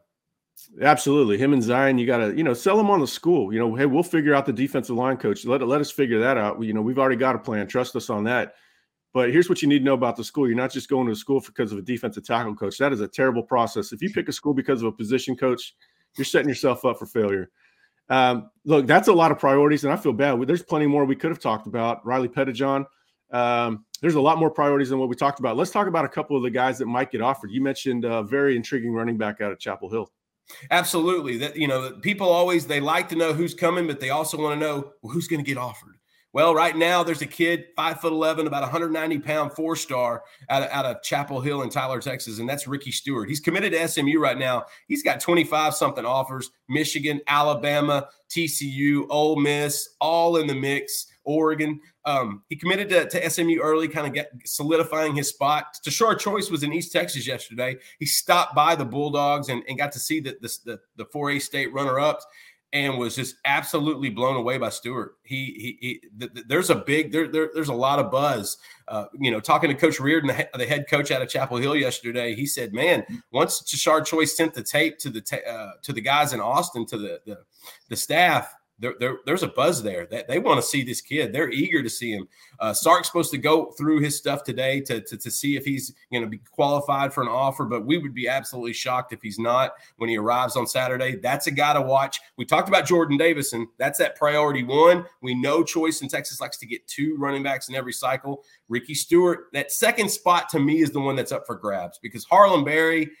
Absolutely, 0.80 1.38
him 1.38 1.52
and 1.52 1.62
Zion, 1.62 1.98
you 1.98 2.06
got 2.06 2.18
to 2.18 2.36
you 2.36 2.42
know 2.42 2.54
sell 2.54 2.76
them 2.76 2.90
on 2.90 3.00
the 3.00 3.06
school. 3.06 3.52
You 3.52 3.58
know, 3.58 3.74
hey, 3.74 3.86
we'll 3.86 4.02
figure 4.02 4.34
out 4.34 4.46
the 4.46 4.52
defensive 4.52 4.96
line 4.96 5.16
coach. 5.16 5.44
Let 5.44 5.66
let 5.66 5.80
us 5.80 5.90
figure 5.90 6.20
that 6.20 6.36
out. 6.36 6.62
You 6.62 6.72
know, 6.72 6.82
we've 6.82 6.98
already 6.98 7.16
got 7.16 7.36
a 7.36 7.38
plan. 7.38 7.66
Trust 7.66 7.96
us 7.96 8.10
on 8.10 8.24
that. 8.24 8.54
But 9.14 9.32
here's 9.32 9.48
what 9.48 9.62
you 9.62 9.68
need 9.68 9.78
to 9.78 9.84
know 9.84 9.94
about 9.94 10.16
the 10.16 10.24
school. 10.24 10.46
You're 10.46 10.56
not 10.56 10.72
just 10.72 10.88
going 10.88 11.06
to 11.06 11.12
the 11.12 11.16
school 11.16 11.40
because 11.44 11.72
of 11.72 11.78
a 11.78 11.82
defensive 11.82 12.26
tackle 12.26 12.54
coach. 12.54 12.76
That 12.78 12.92
is 12.92 13.00
a 13.00 13.08
terrible 13.08 13.42
process. 13.42 13.92
If 13.92 14.02
you 14.02 14.10
pick 14.10 14.28
a 14.28 14.32
school 14.32 14.52
because 14.52 14.82
of 14.82 14.88
a 14.88 14.92
position 14.92 15.34
coach, 15.34 15.74
you're 16.16 16.24
setting 16.24 16.48
yourself 16.48 16.84
up 16.84 16.98
for 16.98 17.06
failure. 17.06 17.50
Um, 18.10 18.50
look, 18.64 18.86
that's 18.86 19.08
a 19.08 19.12
lot 19.12 19.32
of 19.32 19.38
priorities, 19.38 19.84
and 19.84 19.92
I 19.92 19.96
feel 19.96 20.12
bad. 20.12 20.40
There's 20.46 20.62
plenty 20.62 20.86
more 20.86 21.04
we 21.04 21.16
could 21.16 21.30
have 21.30 21.40
talked 21.40 21.66
about. 21.66 22.04
Riley 22.06 22.28
Pettijohn. 22.28 22.84
Um, 23.30 23.84
there's 24.00 24.14
a 24.14 24.20
lot 24.20 24.38
more 24.38 24.50
priorities 24.50 24.90
than 24.90 24.98
what 24.98 25.08
we 25.08 25.14
talked 25.14 25.40
about. 25.40 25.56
Let's 25.56 25.70
talk 25.70 25.86
about 25.86 26.04
a 26.04 26.08
couple 26.08 26.36
of 26.36 26.42
the 26.42 26.50
guys 26.50 26.78
that 26.78 26.86
might 26.86 27.10
get 27.10 27.20
offered. 27.20 27.50
You 27.50 27.62
mentioned 27.62 28.04
a 28.04 28.22
very 28.22 28.56
intriguing 28.56 28.92
running 28.92 29.18
back 29.18 29.40
out 29.40 29.52
of 29.52 29.58
Chapel 29.58 29.90
Hill. 29.90 30.10
Absolutely. 30.70 31.38
That 31.38 31.56
you 31.56 31.68
know, 31.68 31.92
people 32.00 32.28
always 32.28 32.66
they 32.66 32.80
like 32.80 33.08
to 33.10 33.16
know 33.16 33.32
who's 33.32 33.54
coming, 33.54 33.86
but 33.86 34.00
they 34.00 34.10
also 34.10 34.38
want 34.38 34.58
to 34.58 34.66
know 34.66 34.92
well, 35.02 35.12
who's 35.12 35.28
going 35.28 35.44
to 35.44 35.46
get 35.46 35.58
offered. 35.58 35.94
Well, 36.34 36.54
right 36.54 36.76
now 36.76 37.02
there's 37.02 37.22
a 37.22 37.26
kid, 37.26 37.66
five 37.74 38.00
foot 38.00 38.12
eleven, 38.12 38.46
about 38.46 38.62
190 38.62 39.18
pound, 39.20 39.52
four 39.52 39.76
star 39.76 40.22
out 40.50 40.62
of, 40.62 40.70
out 40.70 40.84
of 40.84 41.02
Chapel 41.02 41.40
Hill 41.40 41.62
in 41.62 41.70
Tyler, 41.70 42.00
Texas, 42.00 42.38
and 42.38 42.48
that's 42.48 42.68
Ricky 42.68 42.92
Stewart. 42.92 43.28
He's 43.28 43.40
committed 43.40 43.72
to 43.72 43.88
SMU 43.88 44.18
right 44.18 44.38
now. 44.38 44.66
He's 44.88 45.02
got 45.02 45.20
25 45.20 45.74
something 45.74 46.04
offers: 46.04 46.50
Michigan, 46.68 47.20
Alabama, 47.26 48.08
TCU, 48.28 49.06
Ole 49.08 49.36
Miss, 49.36 49.96
all 50.00 50.36
in 50.36 50.46
the 50.46 50.54
mix. 50.54 51.06
Oregon. 51.28 51.80
Um, 52.04 52.42
he 52.48 52.56
committed 52.56 52.88
to, 52.88 53.08
to, 53.08 53.30
SMU 53.30 53.60
early, 53.60 53.86
kind 53.86 54.18
of 54.18 54.26
solidifying 54.44 55.14
his 55.14 55.28
spot. 55.28 55.78
Tashard 55.84 56.18
Choice 56.18 56.50
was 56.50 56.62
in 56.62 56.72
East 56.72 56.90
Texas 56.90 57.26
yesterday. 57.26 57.76
He 57.98 58.06
stopped 58.06 58.54
by 58.54 58.74
the 58.74 58.84
Bulldogs 58.84 59.50
and, 59.50 59.62
and 59.68 59.76
got 59.76 59.92
to 59.92 59.98
see 59.98 60.20
the, 60.20 60.36
the, 60.40 60.80
the 60.96 61.04
4A 61.04 61.40
state 61.42 61.72
runner 61.72 62.00
ups 62.00 62.26
and 62.72 62.98
was 62.98 63.16
just 63.16 63.36
absolutely 63.46 64.10
blown 64.10 64.36
away 64.36 64.58
by 64.58 64.68
Stewart. 64.68 65.16
He, 65.22 65.46
he, 65.58 65.78
he 65.80 66.08
th- 66.18 66.34
th- 66.34 66.46
there's 66.48 66.68
a 66.68 66.74
big, 66.74 67.12
there, 67.12 67.26
there, 67.26 67.50
there's 67.54 67.70
a 67.70 67.74
lot 67.74 67.98
of 67.98 68.10
buzz. 68.10 68.58
Uh, 68.86 69.06
you 69.18 69.30
know, 69.30 69.40
talking 69.40 69.70
to 69.70 69.74
Coach 69.74 69.98
Reardon, 70.00 70.28
the, 70.28 70.34
he- 70.34 70.58
the, 70.58 70.66
head 70.66 70.84
coach 70.88 71.10
out 71.10 71.22
of 71.22 71.28
Chapel 71.28 71.56
Hill 71.56 71.76
yesterday, 71.76 72.34
he 72.34 72.44
said, 72.44 72.74
"Man, 72.74 73.04
once 73.32 73.62
Tashard 73.62 74.04
Choice 74.04 74.36
sent 74.36 74.52
the 74.52 74.62
tape 74.62 74.98
to 74.98 75.08
the 75.08 75.20
ta- 75.20 75.48
uh, 75.48 75.72
to 75.82 75.92
the 75.94 76.00
guys 76.02 76.34
in 76.34 76.40
Austin, 76.40 76.84
to 76.86 76.98
the 76.98 77.20
the, 77.24 77.38
the 77.88 77.96
staff, 77.96 78.54
there, 78.78 78.94
there, 79.00 79.16
there's 79.26 79.42
a 79.42 79.48
buzz 79.48 79.82
there 79.82 80.06
that 80.06 80.28
they 80.28 80.38
want 80.38 80.60
to 80.60 80.66
see 80.66 80.84
this 80.84 81.00
kid. 81.00 81.32
They're 81.32 81.50
eager 81.50 81.82
to 81.82 81.90
see 81.90 82.12
him. 82.12 82.28
Uh, 82.60 82.72
Sark's 82.72 83.08
supposed 83.08 83.30
to 83.32 83.38
go 83.38 83.72
through 83.72 84.00
his 84.00 84.16
stuff 84.16 84.44
today 84.44 84.80
to, 84.82 85.00
to, 85.00 85.16
to 85.16 85.30
see 85.30 85.56
if 85.56 85.64
he's 85.64 85.94
going 86.12 86.22
to 86.22 86.28
be 86.28 86.38
qualified 86.50 87.12
for 87.12 87.22
an 87.22 87.28
offer, 87.28 87.64
but 87.64 87.84
we 87.84 87.98
would 87.98 88.14
be 88.14 88.28
absolutely 88.28 88.72
shocked 88.72 89.12
if 89.12 89.20
he's 89.22 89.38
not 89.38 89.72
when 89.96 90.08
he 90.08 90.16
arrives 90.16 90.56
on 90.56 90.66
Saturday. 90.66 91.16
That's 91.16 91.46
a 91.46 91.50
guy 91.50 91.72
to 91.74 91.82
watch. 91.82 92.20
We 92.36 92.44
talked 92.44 92.68
about 92.68 92.86
Jordan 92.86 93.16
Davison. 93.16 93.68
That's 93.78 93.98
that 93.98 94.16
priority 94.16 94.62
one. 94.62 95.04
We 95.22 95.34
know 95.34 95.64
Choice 95.64 96.00
in 96.02 96.08
Texas 96.08 96.40
likes 96.40 96.58
to 96.58 96.66
get 96.66 96.86
two 96.86 97.16
running 97.18 97.42
backs 97.42 97.68
in 97.68 97.74
every 97.74 97.92
cycle. 97.92 98.44
Ricky 98.68 98.94
Stewart, 98.94 99.46
that 99.52 99.72
second 99.72 100.10
spot 100.10 100.48
to 100.50 100.60
me 100.60 100.82
is 100.82 100.90
the 100.90 101.00
one 101.00 101.16
that's 101.16 101.32
up 101.32 101.46
for 101.46 101.56
grabs 101.56 101.98
because 101.98 102.24
Harlem 102.24 102.64
Berry– 102.64 103.10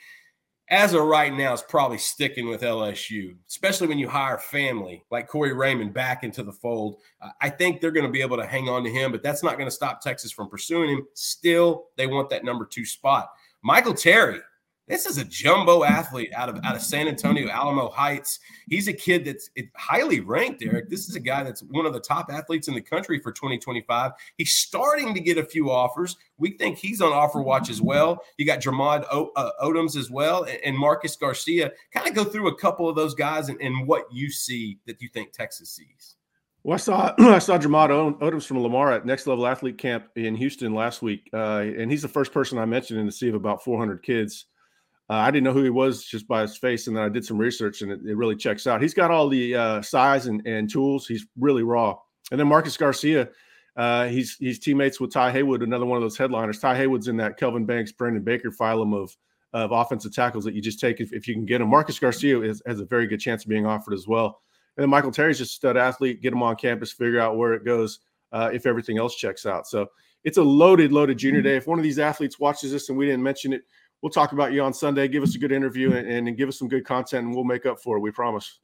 as 0.70 0.92
of 0.92 1.02
right 1.04 1.32
now, 1.32 1.52
is 1.52 1.62
probably 1.62 1.98
sticking 1.98 2.48
with 2.48 2.62
LSU, 2.62 3.34
especially 3.48 3.86
when 3.86 3.98
you 3.98 4.08
hire 4.08 4.38
family 4.38 5.04
like 5.10 5.26
Corey 5.26 5.54
Raymond 5.54 5.94
back 5.94 6.24
into 6.24 6.42
the 6.42 6.52
fold. 6.52 7.00
I 7.40 7.48
think 7.48 7.80
they're 7.80 7.90
going 7.90 8.06
to 8.06 8.12
be 8.12 8.20
able 8.20 8.36
to 8.36 8.46
hang 8.46 8.68
on 8.68 8.84
to 8.84 8.90
him, 8.90 9.10
but 9.10 9.22
that's 9.22 9.42
not 9.42 9.56
going 9.56 9.68
to 9.68 9.74
stop 9.74 10.00
Texas 10.00 10.30
from 10.30 10.50
pursuing 10.50 10.90
him. 10.90 11.06
Still, 11.14 11.86
they 11.96 12.06
want 12.06 12.28
that 12.30 12.44
number 12.44 12.66
two 12.66 12.84
spot. 12.84 13.30
Michael 13.62 13.94
Terry, 13.94 14.40
this 14.88 15.06
is 15.06 15.18
a 15.18 15.24
jumbo 15.24 15.84
athlete 15.84 16.32
out 16.34 16.48
of 16.48 16.58
out 16.64 16.74
of 16.74 16.82
San 16.82 17.08
Antonio, 17.08 17.48
Alamo 17.48 17.90
Heights. 17.90 18.40
He's 18.68 18.88
a 18.88 18.92
kid 18.92 19.24
that's 19.24 19.50
highly 19.76 20.20
ranked, 20.20 20.62
Eric. 20.62 20.88
This 20.88 21.08
is 21.08 21.14
a 21.14 21.20
guy 21.20 21.44
that's 21.44 21.62
one 21.62 21.86
of 21.86 21.92
the 21.92 22.00
top 22.00 22.30
athletes 22.30 22.68
in 22.68 22.74
the 22.74 22.80
country 22.80 23.20
for 23.20 23.32
2025. 23.32 24.12
He's 24.36 24.52
starting 24.52 25.14
to 25.14 25.20
get 25.20 25.38
a 25.38 25.44
few 25.44 25.70
offers. 25.70 26.16
We 26.38 26.52
think 26.52 26.78
he's 26.78 27.00
on 27.00 27.12
offer 27.12 27.40
watch 27.42 27.70
as 27.70 27.82
well. 27.82 28.22
You 28.36 28.46
got 28.46 28.60
Jermod 28.60 29.06
o- 29.10 29.32
uh, 29.36 29.50
Odoms 29.62 29.96
as 29.96 30.10
well 30.10 30.46
and 30.64 30.76
Marcus 30.76 31.16
Garcia. 31.16 31.72
Kind 31.92 32.08
of 32.08 32.14
go 32.14 32.24
through 32.24 32.48
a 32.48 32.56
couple 32.56 32.88
of 32.88 32.96
those 32.96 33.14
guys 33.14 33.48
and, 33.48 33.60
and 33.60 33.86
what 33.86 34.12
you 34.12 34.30
see 34.30 34.78
that 34.86 35.02
you 35.02 35.08
think 35.08 35.32
Texas 35.32 35.70
sees. 35.70 36.16
Well, 36.62 36.74
I 36.74 36.78
saw 36.78 37.14
I 37.18 37.38
saw 37.38 37.58
Jermod 37.58 38.18
Odoms 38.20 38.46
from 38.46 38.60
Lamar 38.60 38.92
at 38.92 39.06
Next 39.06 39.26
Level 39.26 39.46
Athlete 39.46 39.78
Camp 39.78 40.06
in 40.16 40.34
Houston 40.36 40.74
last 40.74 41.02
week, 41.02 41.28
uh, 41.32 41.60
and 41.60 41.90
he's 41.90 42.02
the 42.02 42.08
first 42.08 42.32
person 42.32 42.58
I 42.58 42.64
mentioned 42.64 43.00
in 43.00 43.06
the 43.06 43.12
sea 43.12 43.28
of 43.28 43.34
about 43.34 43.62
400 43.64 44.02
kids. 44.02 44.46
Uh, 45.10 45.14
I 45.14 45.30
didn't 45.30 45.44
know 45.44 45.52
who 45.52 45.64
he 45.64 45.70
was 45.70 46.04
just 46.04 46.28
by 46.28 46.42
his 46.42 46.56
face, 46.56 46.86
and 46.86 46.96
then 46.96 47.02
I 47.02 47.08
did 47.08 47.24
some 47.24 47.38
research, 47.38 47.80
and 47.82 47.90
it, 47.90 48.00
it 48.04 48.16
really 48.16 48.36
checks 48.36 48.66
out. 48.66 48.82
He's 48.82 48.94
got 48.94 49.10
all 49.10 49.28
the 49.28 49.54
uh, 49.54 49.82
size 49.82 50.26
and, 50.26 50.46
and 50.46 50.68
tools. 50.68 51.06
He's 51.06 51.26
really 51.38 51.62
raw. 51.62 51.96
And 52.30 52.38
then 52.38 52.46
Marcus 52.46 52.76
Garcia, 52.76 53.28
uh, 53.76 54.06
he's 54.08 54.36
he's 54.36 54.58
teammates 54.58 55.00
with 55.00 55.12
Ty 55.12 55.32
Haywood, 55.32 55.62
another 55.62 55.86
one 55.86 55.96
of 55.96 56.02
those 56.02 56.18
headliners. 56.18 56.58
Ty 56.58 56.76
Haywood's 56.76 57.08
in 57.08 57.16
that 57.18 57.38
Kelvin 57.38 57.64
Banks, 57.64 57.92
Brandon 57.92 58.22
Baker 58.22 58.50
phylum 58.50 58.94
of 58.94 59.16
of 59.54 59.72
offensive 59.72 60.14
tackles 60.14 60.44
that 60.44 60.54
you 60.54 60.60
just 60.60 60.78
take 60.78 61.00
if, 61.00 61.12
if 61.12 61.26
you 61.26 61.34
can 61.34 61.46
get 61.46 61.60
him. 61.60 61.68
Marcus 61.68 61.98
Garcia 61.98 62.40
is, 62.42 62.62
has 62.66 62.80
a 62.80 62.84
very 62.84 63.06
good 63.06 63.20
chance 63.20 63.44
of 63.44 63.48
being 63.48 63.64
offered 63.64 63.94
as 63.94 64.06
well. 64.06 64.42
And 64.76 64.82
then 64.82 64.90
Michael 64.90 65.10
Terry's 65.10 65.38
just 65.38 65.52
a 65.52 65.54
stud 65.54 65.76
athlete. 65.76 66.20
Get 66.20 66.32
him 66.32 66.42
on 66.42 66.56
campus, 66.56 66.92
figure 66.92 67.18
out 67.18 67.36
where 67.36 67.54
it 67.54 67.64
goes 67.64 68.00
uh, 68.30 68.50
if 68.52 68.66
everything 68.66 68.98
else 68.98 69.16
checks 69.16 69.46
out. 69.46 69.66
So 69.66 69.86
it's 70.24 70.36
a 70.36 70.42
loaded, 70.42 70.92
loaded 70.92 71.18
junior 71.18 71.40
mm-hmm. 71.40 71.48
day. 71.48 71.56
If 71.56 71.66
one 71.66 71.78
of 71.78 71.82
these 71.82 71.98
athletes 71.98 72.38
watches 72.38 72.72
this 72.72 72.90
and 72.90 72.98
we 72.98 73.06
didn't 73.06 73.22
mention 73.22 73.52
it, 73.54 73.62
we'll 74.02 74.10
talk 74.10 74.32
about 74.32 74.52
you 74.52 74.62
on 74.62 74.72
Sunday. 74.72 75.08
Give 75.08 75.22
us 75.22 75.34
a 75.34 75.38
good 75.38 75.52
interview 75.52 75.92
and, 75.92 76.28
and 76.28 76.36
give 76.36 76.48
us 76.48 76.58
some 76.58 76.68
good 76.68 76.84
content, 76.84 77.26
and 77.26 77.34
we'll 77.34 77.44
make 77.44 77.66
up 77.66 77.80
for 77.80 77.96
it. 77.96 78.00
We 78.00 78.10
promise. 78.10 78.60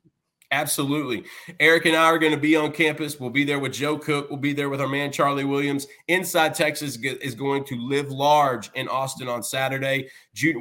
Absolutely. 0.51 1.25
Eric 1.59 1.87
and 1.87 1.97
I 1.97 2.05
are 2.05 2.19
going 2.19 2.33
to 2.33 2.39
be 2.39 2.55
on 2.55 2.71
campus. 2.71 3.19
We'll 3.19 3.31
be 3.31 3.43
there 3.43 3.59
with 3.59 3.73
Joe 3.73 3.99
Cook. 3.99 4.31
We'll 4.31 4.39
be 4.39 4.53
there 4.53 4.69
with 4.69 4.81
our 4.81 4.87
man 4.87 5.11
Charlie 5.11 5.45
Williams. 5.45 5.89
Inside 6.07 6.55
Texas 6.55 6.97
is 6.97 7.35
going 7.35 7.65
to 7.65 7.77
live 7.77 8.13
large 8.13 8.71
in 8.75 8.87
Austin 8.87 9.27
on 9.27 9.43
Saturday. 9.43 10.09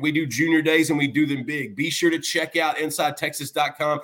We 0.01 0.11
do 0.11 0.25
junior 0.25 0.63
days 0.63 0.89
and 0.89 0.97
we 0.97 1.07
do 1.07 1.27
them 1.27 1.43
big. 1.43 1.75
Be 1.75 1.91
sure 1.91 2.09
to 2.09 2.17
check 2.17 2.55
out 2.55 2.77
InsideTexas.com 2.77 3.99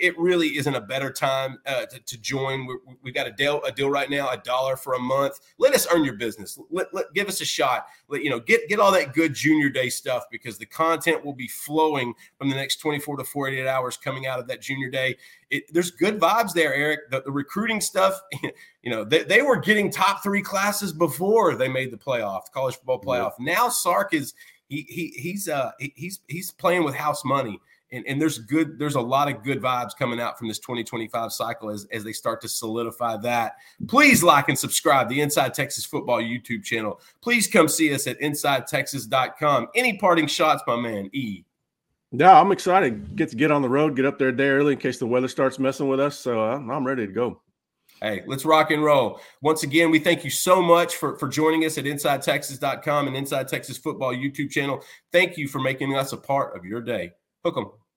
it 0.00 0.18
really 0.18 0.56
isn't 0.56 0.74
a 0.74 0.80
better 0.80 1.12
time 1.12 1.58
uh, 1.66 1.86
to, 1.86 2.00
to, 2.00 2.18
join. 2.18 2.66
we 2.66 2.76
we 3.02 3.12
got 3.12 3.26
a 3.26 3.32
deal, 3.32 3.62
a 3.64 3.72
deal 3.72 3.90
right 3.90 4.10
now, 4.10 4.30
a 4.30 4.36
dollar 4.36 4.76
for 4.76 4.94
a 4.94 4.98
month. 4.98 5.40
Let 5.58 5.74
us 5.74 5.86
earn 5.92 6.04
your 6.04 6.14
business. 6.14 6.58
Let, 6.70 6.92
let, 6.92 7.12
give 7.14 7.28
us 7.28 7.40
a 7.40 7.44
shot. 7.44 7.86
Let, 8.08 8.22
you 8.22 8.30
know, 8.30 8.40
get 8.40 8.68
get 8.68 8.80
all 8.80 8.92
that 8.92 9.14
good 9.14 9.34
junior 9.34 9.68
day 9.68 9.88
stuff 9.88 10.24
because 10.30 10.58
the 10.58 10.66
content 10.66 11.24
will 11.24 11.34
be 11.34 11.48
flowing 11.48 12.14
from 12.36 12.50
the 12.50 12.56
next 12.56 12.76
24 12.76 13.18
to 13.18 13.24
48 13.24 13.66
hours 13.66 13.96
coming 13.96 14.26
out 14.26 14.38
of 14.38 14.46
that 14.48 14.60
junior 14.60 14.90
day. 14.90 15.16
It, 15.50 15.64
there's 15.72 15.90
good 15.90 16.20
vibes 16.20 16.52
there, 16.52 16.74
Eric. 16.74 17.10
The, 17.10 17.22
the 17.22 17.30
recruiting 17.30 17.80
stuff, 17.80 18.20
you 18.82 18.90
know, 18.90 19.04
they, 19.04 19.24
they, 19.24 19.42
were 19.42 19.56
getting 19.56 19.90
top 19.90 20.22
three 20.22 20.42
classes 20.42 20.92
before 20.92 21.54
they 21.54 21.68
made 21.68 21.90
the 21.90 21.96
playoff, 21.96 22.44
the 22.46 22.50
college 22.52 22.76
football 22.76 23.00
playoff. 23.00 23.32
Mm-hmm. 23.32 23.46
Now 23.46 23.68
Sark 23.68 24.12
is 24.12 24.34
he, 24.68 24.82
he 24.82 25.08
he's 25.20 25.48
uh 25.48 25.72
he's 25.78 26.20
he's 26.28 26.50
playing 26.50 26.84
with 26.84 26.94
house 26.94 27.24
money 27.24 27.60
and, 27.92 28.06
and 28.06 28.20
there's 28.20 28.38
good 28.38 28.78
there's 28.78 28.94
a 28.94 29.00
lot 29.00 29.30
of 29.30 29.42
good 29.42 29.60
vibes 29.60 29.96
coming 29.96 30.20
out 30.20 30.38
from 30.38 30.48
this 30.48 30.58
2025 30.58 31.32
cycle 31.32 31.70
as, 31.70 31.86
as 31.92 32.04
they 32.04 32.12
start 32.12 32.40
to 32.42 32.48
solidify 32.48 33.16
that. 33.18 33.56
Please 33.86 34.22
like 34.22 34.48
and 34.48 34.58
subscribe 34.58 35.08
the 35.08 35.20
inside 35.20 35.54
texas 35.54 35.84
football 35.84 36.20
youtube 36.20 36.62
channel. 36.64 37.00
Please 37.20 37.46
come 37.46 37.68
see 37.68 37.92
us 37.94 38.06
at 38.06 38.18
insidetexas.com 38.20 39.68
any 39.74 39.98
parting 39.98 40.26
shots 40.26 40.62
my 40.66 40.76
man 40.76 41.08
e? 41.12 41.44
Yeah 42.12 42.40
i'm 42.40 42.52
excited. 42.52 43.16
Get 43.16 43.30
to 43.30 43.36
get 43.36 43.50
on 43.50 43.62
the 43.62 43.68
road 43.68 43.96
get 43.96 44.06
up 44.06 44.18
there 44.18 44.28
a 44.28 44.36
day 44.36 44.48
early 44.48 44.74
in 44.74 44.78
case 44.78 44.98
the 44.98 45.06
weather 45.06 45.28
starts 45.28 45.58
messing 45.58 45.88
with 45.88 46.00
us. 46.00 46.18
So 46.18 46.42
uh, 46.42 46.56
i'm 46.56 46.86
ready 46.86 47.06
to 47.06 47.12
go. 47.12 47.40
Hey, 48.00 48.22
let's 48.26 48.44
rock 48.44 48.70
and 48.70 48.84
roll. 48.84 49.20
Once 49.42 49.64
again, 49.64 49.90
we 49.90 49.98
thank 49.98 50.22
you 50.22 50.30
so 50.30 50.62
much 50.62 50.94
for, 50.94 51.18
for 51.18 51.26
joining 51.26 51.64
us 51.64 51.78
at 51.78 51.84
InsideTexas.com 51.84 53.08
and 53.08 53.16
Inside 53.16 53.48
Texas 53.48 53.76
Football 53.76 54.14
YouTube 54.14 54.50
channel. 54.50 54.84
Thank 55.10 55.36
you 55.36 55.48
for 55.48 55.58
making 55.58 55.96
us 55.96 56.12
a 56.12 56.16
part 56.16 56.56
of 56.56 56.64
your 56.64 56.80
day. 56.80 57.10
Welkom. 57.42 57.78